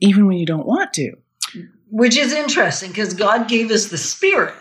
even 0.00 0.26
when 0.26 0.38
you 0.38 0.46
don't 0.46 0.66
want 0.66 0.92
to. 0.94 1.16
Which 1.90 2.16
is 2.16 2.32
interesting 2.32 2.90
because 2.90 3.14
God 3.14 3.48
gave 3.48 3.70
us 3.70 3.86
the 3.88 3.98
spirit 3.98 4.54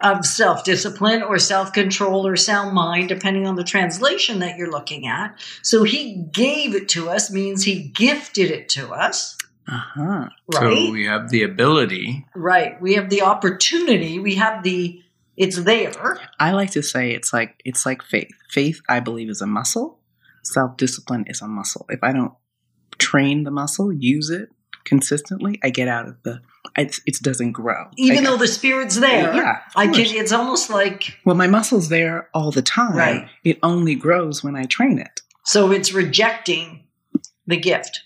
of 0.00 0.26
self 0.26 0.64
discipline 0.64 1.22
or 1.22 1.38
self 1.38 1.72
control 1.72 2.26
or 2.26 2.34
sound 2.36 2.74
mind, 2.74 3.08
depending 3.08 3.46
on 3.46 3.54
the 3.54 3.64
translation 3.64 4.40
that 4.40 4.56
you're 4.56 4.70
looking 4.70 5.06
at. 5.06 5.38
So 5.62 5.84
He 5.84 6.24
gave 6.32 6.74
it 6.74 6.88
to 6.90 7.08
us, 7.08 7.30
means 7.30 7.62
He 7.64 7.84
gifted 7.88 8.50
it 8.50 8.68
to 8.70 8.88
us, 8.90 9.36
Uh 9.68 9.78
huh. 9.94 10.28
right? 10.54 10.86
So 10.86 10.90
we 10.92 11.06
have 11.06 11.30
the 11.30 11.44
ability. 11.44 12.26
right. 12.34 12.80
We 12.82 12.94
have 12.94 13.08
the 13.10 13.22
opportunity, 13.22 14.18
we 14.18 14.34
have 14.34 14.64
the, 14.64 15.00
it's 15.36 15.62
there. 15.62 16.18
I 16.40 16.50
like 16.52 16.72
to 16.72 16.82
say 16.82 17.12
it's 17.12 17.32
like 17.32 17.60
it's 17.64 17.86
like 17.86 18.02
faith. 18.02 18.32
Faith, 18.50 18.80
I 18.88 18.98
believe, 19.00 19.30
is 19.30 19.40
a 19.40 19.46
muscle. 19.46 20.00
Self 20.42 20.76
discipline 20.76 21.24
is 21.28 21.40
a 21.40 21.46
muscle. 21.46 21.86
If 21.88 22.00
I 22.02 22.12
don't 22.12 22.32
train 22.98 23.44
the 23.44 23.50
muscle, 23.52 23.92
use 23.92 24.28
it 24.28 24.48
consistently, 24.84 25.58
I 25.62 25.70
get 25.70 25.88
out 25.88 26.08
of 26.08 26.22
the. 26.22 26.40
It, 26.76 26.98
it 27.06 27.16
doesn't 27.22 27.52
grow. 27.52 27.88
Even 27.96 28.26
I- 28.26 28.30
though 28.30 28.36
the 28.36 28.46
spirit's 28.48 28.96
there, 28.96 29.34
yeah, 29.34 29.56
of 29.56 29.72
I 29.76 29.86
can, 29.86 29.94
course. 29.94 30.12
it's 30.12 30.32
almost 30.32 30.70
like, 30.70 31.18
Well, 31.24 31.36
my 31.36 31.46
muscle's 31.46 31.88
there 31.88 32.28
all 32.34 32.50
the 32.50 32.62
time. 32.62 32.96
Right. 32.96 33.28
It 33.44 33.58
only 33.62 33.94
grows 33.94 34.42
when 34.44 34.56
I 34.56 34.64
train 34.64 34.98
it. 34.98 35.20
so 35.44 35.70
it's 35.72 35.92
rejecting 35.92 36.84
the 37.46 37.56
gift 37.56 38.02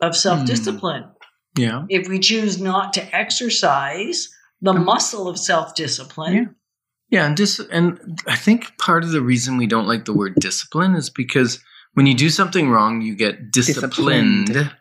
of 0.00 0.16
self 0.16 0.44
discipline. 0.46 1.04
Hmm. 1.04 1.08
Yeah. 1.62 1.84
if 1.90 2.08
we 2.08 2.18
choose 2.18 2.58
not 2.60 2.94
to 2.94 3.14
exercise 3.14 4.34
the 4.62 4.70
um, 4.72 4.84
muscle 4.86 5.28
of 5.28 5.38
self 5.38 5.74
discipline, 5.74 6.34
Yeah. 6.34 6.44
Yeah, 7.10 7.26
and 7.26 7.36
dis- 7.36 7.60
and 7.70 8.18
I 8.26 8.36
think 8.36 8.78
part 8.78 9.04
of 9.04 9.10
the 9.10 9.20
reason 9.20 9.58
we 9.58 9.66
don't 9.66 9.86
like 9.86 10.06
the 10.06 10.14
word 10.14 10.34
discipline 10.36 10.94
is 10.94 11.10
because 11.10 11.60
when 11.94 12.06
you 12.06 12.14
do 12.14 12.30
something 12.30 12.70
wrong, 12.70 13.02
you 13.02 13.14
get 13.14 13.50
disciplined. 13.50 14.46
Disciplined. 14.46 14.76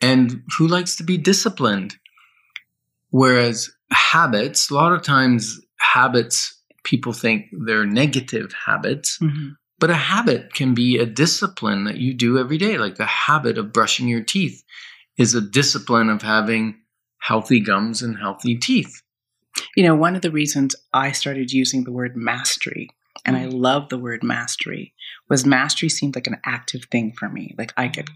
And 0.00 0.42
who 0.58 0.66
likes 0.66 0.96
to 0.96 1.04
be 1.04 1.16
disciplined? 1.16 1.96
Whereas 3.10 3.70
habits, 3.92 4.70
a 4.70 4.74
lot 4.74 4.92
of 4.92 5.02
times 5.02 5.60
habits 5.78 6.58
people 6.84 7.12
think 7.12 7.46
they're 7.66 7.86
negative 7.86 8.52
habits, 8.66 9.18
mm-hmm. 9.18 9.50
but 9.78 9.90
a 9.90 9.94
habit 9.94 10.52
can 10.54 10.74
be 10.74 10.98
a 10.98 11.06
discipline 11.06 11.84
that 11.84 11.98
you 11.98 12.14
do 12.14 12.38
every 12.38 12.58
day. 12.58 12.78
Like 12.78 12.96
the 12.96 13.06
habit 13.06 13.58
of 13.58 13.72
brushing 13.72 14.08
your 14.08 14.22
teeth 14.22 14.64
is 15.16 15.34
a 15.34 15.40
discipline 15.40 16.08
of 16.08 16.22
having 16.22 16.76
healthy 17.18 17.60
gums 17.60 18.02
and 18.02 18.18
healthy 18.18 18.56
teeth. 18.56 19.02
You 19.76 19.84
know, 19.84 19.94
one 19.94 20.16
of 20.16 20.22
the 20.22 20.30
reasons 20.30 20.74
I 20.92 21.12
started 21.12 21.52
using 21.52 21.84
the 21.84 21.92
word 21.92 22.16
mastery, 22.16 22.88
and 23.24 23.36
I 23.36 23.46
mm. 23.46 23.52
love 23.52 23.88
the 23.88 23.98
word 23.98 24.22
mastery, 24.22 24.94
was 25.28 25.46
mastery 25.46 25.88
seemed 25.88 26.14
like 26.14 26.26
an 26.26 26.40
active 26.44 26.84
thing 26.90 27.12
for 27.12 27.28
me. 27.28 27.54
Like 27.56 27.72
I 27.76 27.88
could 27.88 28.08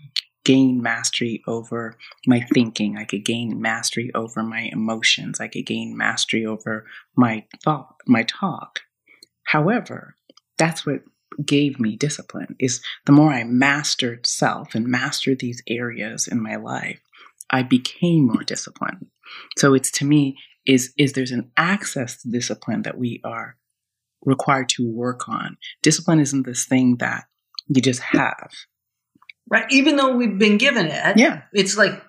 gain 0.44 0.80
mastery 0.80 1.42
over 1.46 1.96
my 2.26 2.40
thinking, 2.54 2.96
I 2.96 3.04
could 3.04 3.24
gain 3.24 3.60
mastery 3.60 4.10
over 4.14 4.42
my 4.42 4.70
emotions, 4.72 5.40
I 5.40 5.48
could 5.48 5.66
gain 5.66 5.96
mastery 5.96 6.46
over 6.46 6.86
my 7.16 7.44
thought, 7.64 7.96
my 8.06 8.22
talk. 8.22 8.80
However, 9.44 10.14
that's 10.58 10.86
what 10.86 11.02
gave 11.44 11.78
me 11.78 11.96
discipline 11.96 12.56
is 12.58 12.80
the 13.04 13.12
more 13.12 13.32
I 13.32 13.44
mastered 13.44 14.26
self 14.26 14.74
and 14.74 14.86
mastered 14.86 15.40
these 15.40 15.62
areas 15.66 16.26
in 16.26 16.42
my 16.42 16.56
life, 16.56 17.00
I 17.50 17.62
became 17.62 18.26
more 18.26 18.42
disciplined. 18.42 19.06
So 19.58 19.74
it's 19.74 19.90
to 19.92 20.04
me 20.04 20.36
is 20.66 20.92
is 20.96 21.12
there's 21.12 21.32
an 21.32 21.50
access 21.56 22.22
to 22.22 22.30
discipline 22.30 22.82
that 22.82 22.98
we 22.98 23.20
are 23.24 23.56
required 24.26 24.68
to 24.70 24.86
work 24.90 25.28
on. 25.28 25.56
Discipline 25.82 26.20
isn't 26.20 26.44
this 26.44 26.66
thing 26.66 26.96
that 26.98 27.24
you 27.68 27.80
just 27.80 28.00
have. 28.00 28.50
right? 29.48 29.64
Even 29.70 29.96
though 29.96 30.16
we've 30.16 30.38
been 30.38 30.58
given 30.58 30.86
it, 30.86 31.16
Yeah. 31.16 31.42
it's 31.52 31.76
like, 31.76 32.02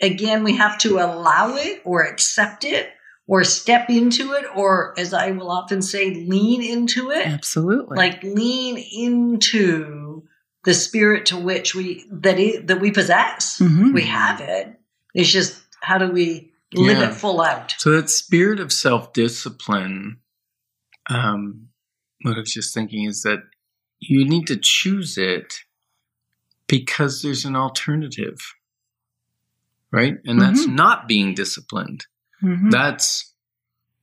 again, 0.00 0.44
we 0.44 0.56
have 0.56 0.78
to 0.78 0.98
allow 1.00 1.56
it 1.56 1.82
or 1.84 2.04
accept 2.04 2.64
it 2.64 2.88
or 3.26 3.42
step 3.42 3.90
into 3.90 4.32
it, 4.34 4.44
or 4.54 4.94
as 4.98 5.12
I 5.12 5.30
will 5.32 5.50
often 5.50 5.82
say, 5.82 6.14
lean 6.14 6.62
into 6.62 7.10
it. 7.10 7.26
Absolutely. 7.26 7.96
Like 7.96 8.22
lean 8.22 8.76
into 8.76 10.22
the 10.64 10.74
spirit 10.74 11.26
to 11.26 11.36
which 11.36 11.74
we 11.74 12.04
that 12.12 12.38
it, 12.38 12.66
that 12.68 12.80
we 12.80 12.90
possess. 12.90 13.58
Mhm. 13.58 13.92
We 13.92 14.02
have 14.02 14.40
it. 14.40 14.78
It's 15.14 15.30
just 15.32 15.60
how 15.82 15.98
do 15.98 16.10
we 16.10 16.52
live 16.74 16.98
Yeah. 16.98 17.10
it 17.10 17.14
full 17.14 17.40
out? 17.40 17.74
So 17.78 17.90
that 17.92 18.08
spirit 18.10 18.60
of 18.60 18.72
self 18.72 19.12
discipline, 19.12 20.18
um, 21.10 21.68
what 22.22 22.36
I 22.36 22.40
was 22.40 22.52
just 22.52 22.74
thinking 22.74 23.04
is 23.04 23.22
that 23.22 23.40
you 24.00 24.26
need 24.28 24.46
to 24.48 24.56
choose 24.60 25.16
it 25.18 25.54
because 26.66 27.22
there's 27.22 27.44
an 27.44 27.56
alternative, 27.56 28.38
right? 29.90 30.16
And 30.24 30.40
that's 30.40 30.66
Mhm. 30.66 30.74
not 30.74 31.08
being 31.08 31.34
disciplined. 31.34 32.06
Mhm. 32.42 32.70
That's 32.70 33.32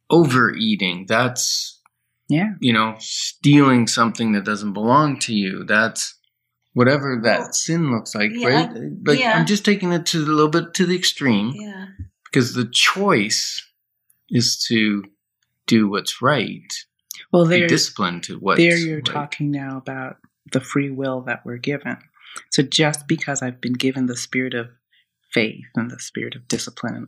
overeating. 0.09 1.05
That's 1.07 1.79
yeah. 2.29 2.53
you 2.59 2.73
know 2.73 2.95
stealing 2.99 3.87
something 3.87 4.31
that 4.33 4.45
doesn't 4.45 4.73
belong 4.73 5.19
to 5.19 5.33
you. 5.33 5.63
That's 5.63 6.15
whatever 6.73 7.19
that 7.23 7.39
Well, 7.39 7.53
sin 7.53 7.91
looks 7.91 8.15
like, 8.15 8.31
yeah, 8.33 8.47
right? 8.47 8.69
Like 9.05 9.19
yeah. 9.19 9.37
I'm 9.37 9.45
just 9.45 9.65
taking 9.65 9.91
it 9.91 10.05
to 10.07 10.19
a 10.19 10.25
little 10.25 10.49
bit 10.49 10.73
to 10.75 10.85
the 10.85 10.95
extreme 10.95 11.51
Yeah. 11.55 11.87
because 12.25 12.53
the 12.53 12.65
choice 12.71 13.61
is 14.29 14.57
to 14.69 15.03
do 15.67 15.89
what's 15.89 16.21
right, 16.21 16.73
Well, 17.31 17.45
be 17.45 17.59
there, 17.59 17.67
disciplined 17.67 18.23
to 18.23 18.37
what's 18.39 18.59
there 18.59 18.77
you're 18.77 19.01
talking 19.01 19.51
now 19.51 19.77
about 19.77 20.17
the 20.51 20.61
free 20.61 20.89
will 20.89 21.21
that 21.21 21.45
we're 21.45 21.57
given. 21.57 21.97
So 22.51 22.63
just 22.63 23.07
because 23.07 23.41
I've 23.41 23.61
been 23.61 23.73
given 23.73 24.05
the 24.05 24.17
spirit 24.17 24.53
of 24.53 24.69
faith 25.33 25.65
and 25.75 25.89
the 25.91 25.99
spirit 25.99 26.35
of 26.35 26.47
discipline, 26.47 27.07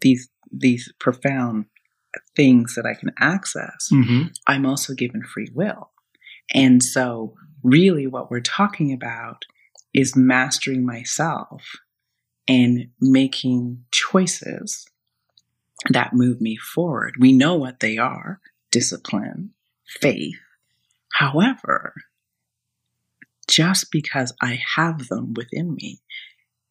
these 0.00 0.28
these 0.50 0.92
profound 0.98 1.66
things 2.34 2.74
that 2.74 2.86
I 2.86 2.94
can 2.94 3.12
access, 3.18 3.90
Mhm. 3.92 4.34
I'm 4.46 4.64
also 4.64 4.94
given 4.94 5.22
free 5.22 5.50
will. 5.52 5.90
And 6.54 6.82
so, 6.82 7.34
really, 7.62 8.06
what 8.06 8.30
we're 8.30 8.40
talking 8.40 8.92
about 8.92 9.44
is 9.92 10.16
mastering 10.16 10.86
myself 10.86 11.76
and 12.46 12.88
making 13.00 13.84
choices 13.90 14.86
that 15.90 16.14
move 16.14 16.40
me 16.40 16.56
forward. 16.56 17.16
We 17.18 17.32
know 17.32 17.54
what 17.56 17.80
they 17.80 17.98
are 17.98 18.40
discipline, 18.70 19.50
faith. 19.86 20.36
However, 21.14 21.94
just 23.48 23.90
because 23.90 24.32
I 24.42 24.60
have 24.76 25.08
them 25.08 25.34
within 25.34 25.74
me 25.74 26.00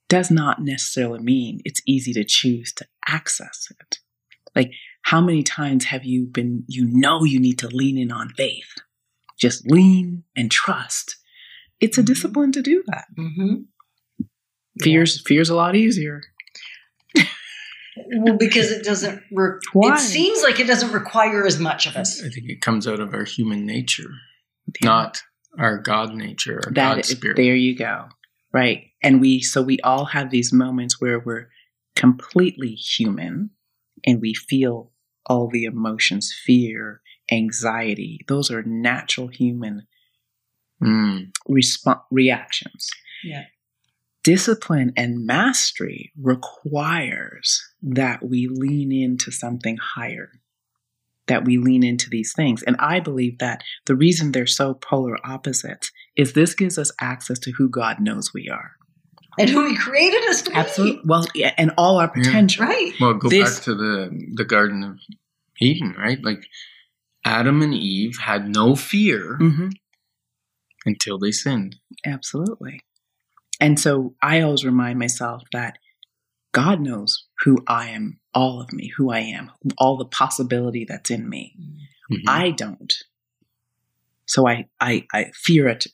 does 0.09 0.31
not 0.31 0.61
necessarily 0.61 1.19
mean 1.19 1.59
it's 1.65 1.81
easy 1.85 2.13
to 2.13 2.23
choose 2.23 2.71
to 2.73 2.85
access 3.07 3.67
it. 3.79 3.99
Like, 4.55 4.71
how 5.01 5.21
many 5.21 5.43
times 5.43 5.85
have 5.85 6.05
you 6.05 6.25
been, 6.25 6.63
you 6.67 6.85
know, 6.89 7.23
you 7.23 7.39
need 7.39 7.59
to 7.59 7.67
lean 7.67 7.97
in 7.97 8.11
on 8.11 8.29
faith? 8.29 8.75
Just 9.39 9.69
lean 9.69 10.23
and 10.35 10.49
trust. 10.49 11.17
It's 11.79 11.97
a 11.97 12.01
Mhm. 12.01 12.05
discipline 12.05 12.51
to 12.53 12.61
do 12.61 12.83
that. 12.87 13.05
Mm-hmm. 13.17 14.25
Fear's 14.81 15.21
fear's 15.21 15.49
a 15.49 15.55
lot 15.55 15.75
easier. 15.75 16.21
Well, 18.17 18.37
because 18.37 18.71
it 18.71 18.83
doesn't. 18.83 19.21
Re- 19.31 19.59
Why? 19.73 19.95
It 19.95 19.99
seems 19.99 20.41
like 20.43 20.59
it 20.59 20.67
doesn't 20.67 20.91
require 20.91 21.45
as 21.45 21.59
much 21.59 21.85
of 21.87 21.95
us. 21.95 22.19
I 22.23 22.29
think 22.29 22.49
it 22.49 22.61
comes 22.61 22.87
out 22.87 22.99
of 22.99 23.13
our 23.13 23.23
human 23.25 23.65
nature, 23.65 24.09
not 24.83 25.21
our 25.57 25.77
God 25.77 26.13
nature, 26.13 26.61
our 26.65 26.71
That 26.71 26.89
God 26.95 26.99
is- 26.99 27.07
spirit. 27.09 27.37
there 27.37 27.55
you 27.55 27.75
go. 27.75 28.09
Right. 28.53 28.85
And 29.03 29.21
we 29.21 29.41
so 29.41 29.61
we 29.61 29.79
all 29.81 30.05
have 30.05 30.29
these 30.31 30.51
moments 30.53 30.99
where 31.01 31.19
we're 31.19 31.49
completely 31.95 32.73
human 32.73 33.51
and 34.05 34.21
we 34.21 34.33
feel 34.33 34.91
all 35.25 35.49
the 35.49 35.65
emotions, 35.65 36.33
fear, 36.45 37.01
anxiety. 37.31 38.19
Those 38.27 38.49
are 38.51 38.63
natural 38.63 39.27
human 39.27 39.85
Mm. 40.81 41.31
resp- 41.49 42.03
reactions. 42.11 42.89
Yeah. 43.23 43.45
Discipline 44.27 44.91
and 44.97 45.25
mastery 45.25 46.11
requires 46.21 47.63
that 47.81 48.21
we 48.21 48.49
lean 48.49 48.91
into 48.91 49.31
something 49.31 49.77
higher, 49.77 50.31
that 51.27 51.45
we 51.45 51.57
lean 51.57 51.81
into 51.81 52.09
these 52.09 52.33
things. 52.33 52.61
And 52.61 52.75
I 52.77 52.99
believe 52.99 53.39
that 53.39 53.63
the 53.85 53.95
reason 53.95 54.33
they're 54.33 54.45
so 54.45 54.73
polar 54.73 55.15
opposites 55.25 55.91
is 56.17 56.33
this 56.33 56.55
gives 56.55 56.77
us 56.77 56.91
access 56.99 57.39
to 57.39 57.51
who 57.53 57.69
God 57.69 58.01
knows 58.01 58.33
we 58.33 58.49
are. 58.49 58.71
And 59.39 59.49
who 59.49 59.65
He 59.65 59.77
created 59.77 60.21
us 60.27 60.41
to 60.41 60.49
be. 60.49 60.57
Absolutely. 60.57 61.01
Well, 61.05 61.25
yeah, 61.33 61.53
and 61.57 61.71
all 61.77 61.97
our 61.97 62.09
potential. 62.09 62.65
be. 62.65 62.69
Right. 62.73 62.93
Well, 62.99 63.13
go 63.13 63.29
This- 63.29 63.55
back 63.55 63.63
to 63.63 63.75
the 63.75 64.27
the 64.33 64.43
Garden 64.43 64.83
of 64.83 64.99
Eden, 65.61 65.95
right? 65.97 66.21
Like 66.21 66.43
Adam 67.23 67.61
and 67.61 67.73
Eve 67.73 68.17
had 68.17 68.53
no 68.53 68.75
fear 68.75 69.37
hmm 69.37 69.69
until 70.85 71.17
they 71.17 71.31
sinned. 71.31 71.77
Absolutely. 72.05 72.81
And 73.59 73.79
so 73.79 74.13
I 74.21 74.41
always 74.41 74.65
remind 74.65 74.99
myself 74.99 75.43
that 75.51 75.77
God 76.51 76.79
knows 76.81 77.25
who 77.43 77.57
I 77.67 77.89
am, 77.89 78.19
all 78.33 78.61
of 78.61 78.71
me, 78.73 78.91
who 78.97 79.11
I 79.11 79.19
am, 79.19 79.51
all 79.77 79.97
the 79.97 80.05
possibility 80.05 80.85
that's 80.87 81.09
in 81.11 81.27
me. 81.29 81.55
Mhm. 82.11 82.21
I 82.27 82.51
don't. 82.51 82.93
So 84.25 84.47
I, 84.47 84.67
I, 84.79 85.05
I 85.13 85.31
fear 85.33 85.67
it 85.67 85.87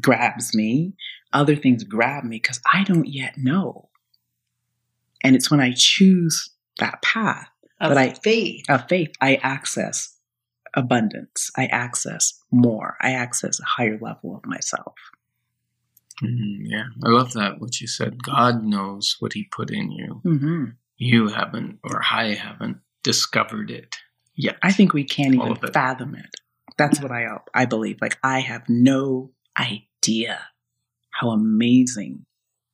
grabs 0.00 0.54
me. 0.54 0.94
Other 1.32 1.56
things 1.56 1.84
grab 1.84 2.24
me 2.24 2.36
because 2.36 2.60
I 2.72 2.84
don't 2.84 3.06
yet 3.08 3.36
know. 3.36 3.88
And 5.22 5.34
it's 5.34 5.50
when 5.50 5.60
I 5.60 5.72
choose 5.76 6.50
that 6.78 7.02
path 7.02 7.48
Of 7.80 7.90
But 7.90 7.98
I- 7.98 8.14
faith. 8.14 8.64
of 8.68 8.88
faith, 8.88 9.12
I 9.20 9.36
access 9.36 10.16
abundance. 10.74 11.50
I 11.56 11.66
access 11.66 12.32
more. 12.50 12.96
I 13.00 13.12
access 13.12 13.58
a 13.60 13.64
higher 13.64 13.98
level 14.00 14.36
of 14.36 14.46
myself. 14.46 14.94
Mhm, 16.22 16.58
yeah, 16.62 16.84
I 17.04 17.08
love 17.08 17.32
that 17.32 17.60
what 17.60 17.80
you 17.80 17.86
said. 17.88 18.22
God 18.22 18.62
knows 18.64 19.16
what 19.20 19.32
He 19.32 19.44
put 19.44 19.70
in 19.70 19.90
you. 19.90 20.20
hmm 20.22 20.64
You 20.96 21.28
haven't, 21.28 21.80
or 21.82 22.00
I 22.08 22.34
haven't, 22.34 22.78
discovered 23.02 23.70
it 23.70 23.96
yet. 24.36 24.56
I 24.62 24.72
think 24.72 24.92
we 24.94 25.04
can't 25.04 25.36
All 25.36 25.50
even 25.50 25.64
it. 25.64 25.72
fathom 25.72 26.14
it. 26.14 26.34
That's 26.78 27.00
what 27.00 27.10
I 27.12 27.26
I 27.52 27.66
believe. 27.66 27.98
Like 28.00 28.18
I 28.22 28.40
have 28.40 28.68
no 28.68 29.32
idea 29.58 30.40
how 31.10 31.30
amazing 31.30 32.26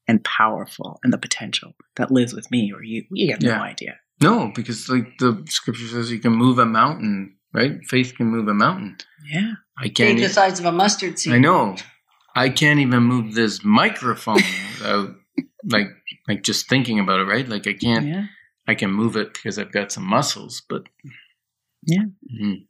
and 0.08 0.22
powerful 0.24 0.98
and 1.02 1.12
the 1.12 1.18
potential 1.18 1.74
that 1.96 2.10
lives 2.10 2.34
with 2.34 2.50
me 2.50 2.72
or 2.72 2.82
you. 2.82 3.04
We 3.10 3.28
have 3.28 3.42
Yeah. 3.42 3.56
no 3.58 3.62
idea. 3.62 3.98
No, 4.22 4.52
because 4.54 4.88
like 4.88 5.18
the 5.18 5.44
scripture 5.48 5.86
says, 5.86 6.10
you 6.12 6.18
can 6.18 6.32
move 6.32 6.58
a 6.58 6.66
mountain, 6.66 7.36
right? 7.54 7.78
Faith 7.86 8.14
can 8.16 8.26
move 8.26 8.48
a 8.48 8.54
mountain. 8.54 8.98
Yeah. 9.30 9.52
I 9.78 9.88
can't. 9.88 10.18
the 10.18 10.24
e- 10.26 10.28
size 10.28 10.58
of 10.60 10.66
a 10.66 10.72
mustard 10.72 11.18
seed. 11.18 11.32
I 11.34 11.38
know. 11.38 11.76
I 12.34 12.48
can't 12.48 12.80
even 12.80 13.02
move 13.02 13.34
this 13.34 13.64
microphone 13.64 14.36
without 14.78 15.14
like 15.64 15.88
like 16.28 16.42
just 16.42 16.68
thinking 16.68 16.98
about 17.00 17.20
it, 17.20 17.24
right? 17.24 17.48
Like 17.48 17.66
I 17.66 17.72
can't. 17.74 18.06
Yeah. 18.06 18.26
I 18.68 18.74
can 18.74 18.90
move 18.92 19.16
it 19.16 19.32
because 19.34 19.58
I've 19.58 19.72
got 19.72 19.90
some 19.92 20.04
muscles, 20.04 20.62
but 20.68 20.82
Yeah. 21.84 22.04
Mhm. 22.32 22.66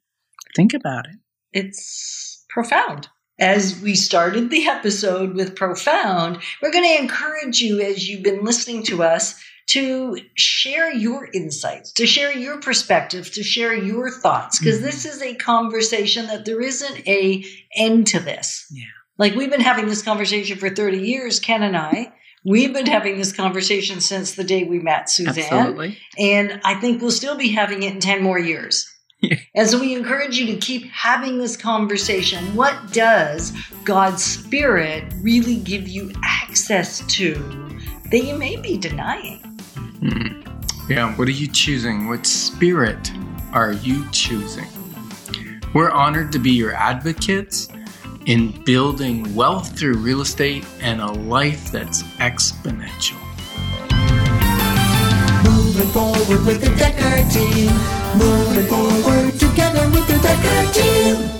Think 0.57 0.73
about 0.75 1.07
it. 1.07 1.17
It's 1.53 2.45
profound. 2.49 3.09
As 3.39 3.81
we 3.81 3.95
started 3.95 4.51
the 4.51 4.67
episode 4.69 5.35
with 5.35 5.57
profound, 5.57 6.39
we're 6.61 6.73
going 6.73 6.85
to 6.85 7.03
encourage 7.03 7.61
you 7.61 7.81
as 7.81 8.07
you've 8.09 8.23
been 8.23 8.45
listening 8.45 8.83
to 8.85 9.03
us 9.03 9.41
to 9.69 10.19
share 10.35 10.93
your 10.93 11.29
insights, 11.33 11.93
to 11.93 12.07
share 12.07 12.37
your 12.37 12.61
perspectives, 12.61 13.31
to 13.31 13.43
share 13.43 13.73
your 13.75 14.11
thoughts 14.11 14.59
because 14.59 14.81
Mhm. 14.81 14.83
this 14.83 15.05
is 15.07 15.23
a 15.23 15.35
conversation 15.37 16.27
that 16.27 16.45
there 16.45 16.61
isn't 16.61 17.07
a 17.09 17.45
end 17.77 18.09
to 18.09 18.19
this. 18.21 18.67
Yeah. 18.71 18.85
Like 19.21 19.35
we've 19.35 19.51
been 19.51 19.61
having 19.61 19.87
this 19.87 20.01
conversation 20.01 20.57
for 20.57 20.71
30 20.71 20.97
years, 20.97 21.39
Ken 21.39 21.63
and 21.63 21.77
I. 21.77 22.11
We've 22.43 22.73
been 22.73 22.87
having 22.87 23.19
this 23.19 23.33
conversation 23.33 24.01
since 24.01 24.35
the 24.35 24.45
day 24.45 24.65
we 24.65 24.79
met 24.79 25.11
Suzanne. 25.11 25.45
Absolutely. 25.45 25.99
And 26.19 26.59
I 26.65 26.75
think 26.77 27.03
we'll 27.03 27.11
still 27.11 27.37
be 27.37 27.51
having 27.51 27.83
it 27.83 27.93
in 27.93 28.01
10 28.01 28.23
more 28.23 28.39
years. 28.39 28.91
Yeah. 29.21 29.37
And 29.55 29.69
so 29.69 29.79
we 29.79 29.95
encourage 29.95 30.39
you 30.39 30.47
to 30.47 30.57
keep 30.57 30.91
having 30.91 31.37
this 31.37 31.55
conversation. 31.55 32.57
What 32.57 32.95
does 32.95 33.53
God's 33.85 34.25
Spirit 34.25 35.13
really 35.21 35.57
give 35.57 35.87
you 35.87 36.13
access 36.25 37.07
to 37.17 37.35
that 38.11 38.25
you 38.25 38.39
may 38.39 38.57
be 38.57 38.79
denying? 38.79 39.43
Mhm. 40.01 40.89
yeah. 40.89 41.15
What 41.17 41.29
are 41.29 41.33
you 41.33 41.47
choosing? 41.47 42.09
What 42.09 42.25
spirit 42.25 43.13
are 43.53 43.73
you 43.73 44.11
choosing? 44.13 44.67
We're 45.75 45.91
honored 45.91 46.33
to 46.33 46.39
be 46.39 46.53
your 46.53 46.73
advocates 46.73 47.69
in 48.31 48.53
building 48.63 49.35
wealth 49.35 49.77
through 49.77 49.95
real 49.95 50.21
estate 50.21 50.65
and 50.81 51.01
a 51.01 51.13
life 51.13 51.73
that's 51.73 52.05
exponential. 52.21 53.19
Moving 55.43 55.89
forward 55.89 56.47
with 56.47 56.61
the 56.61 56.73
Decker 56.79 57.29
team. 57.29 57.73
Moving 58.17 58.67
forward 58.67 59.33
together 59.33 59.91
with 59.91 60.07
the 60.07 60.19
Decker 60.23 60.73
team. 60.73 61.40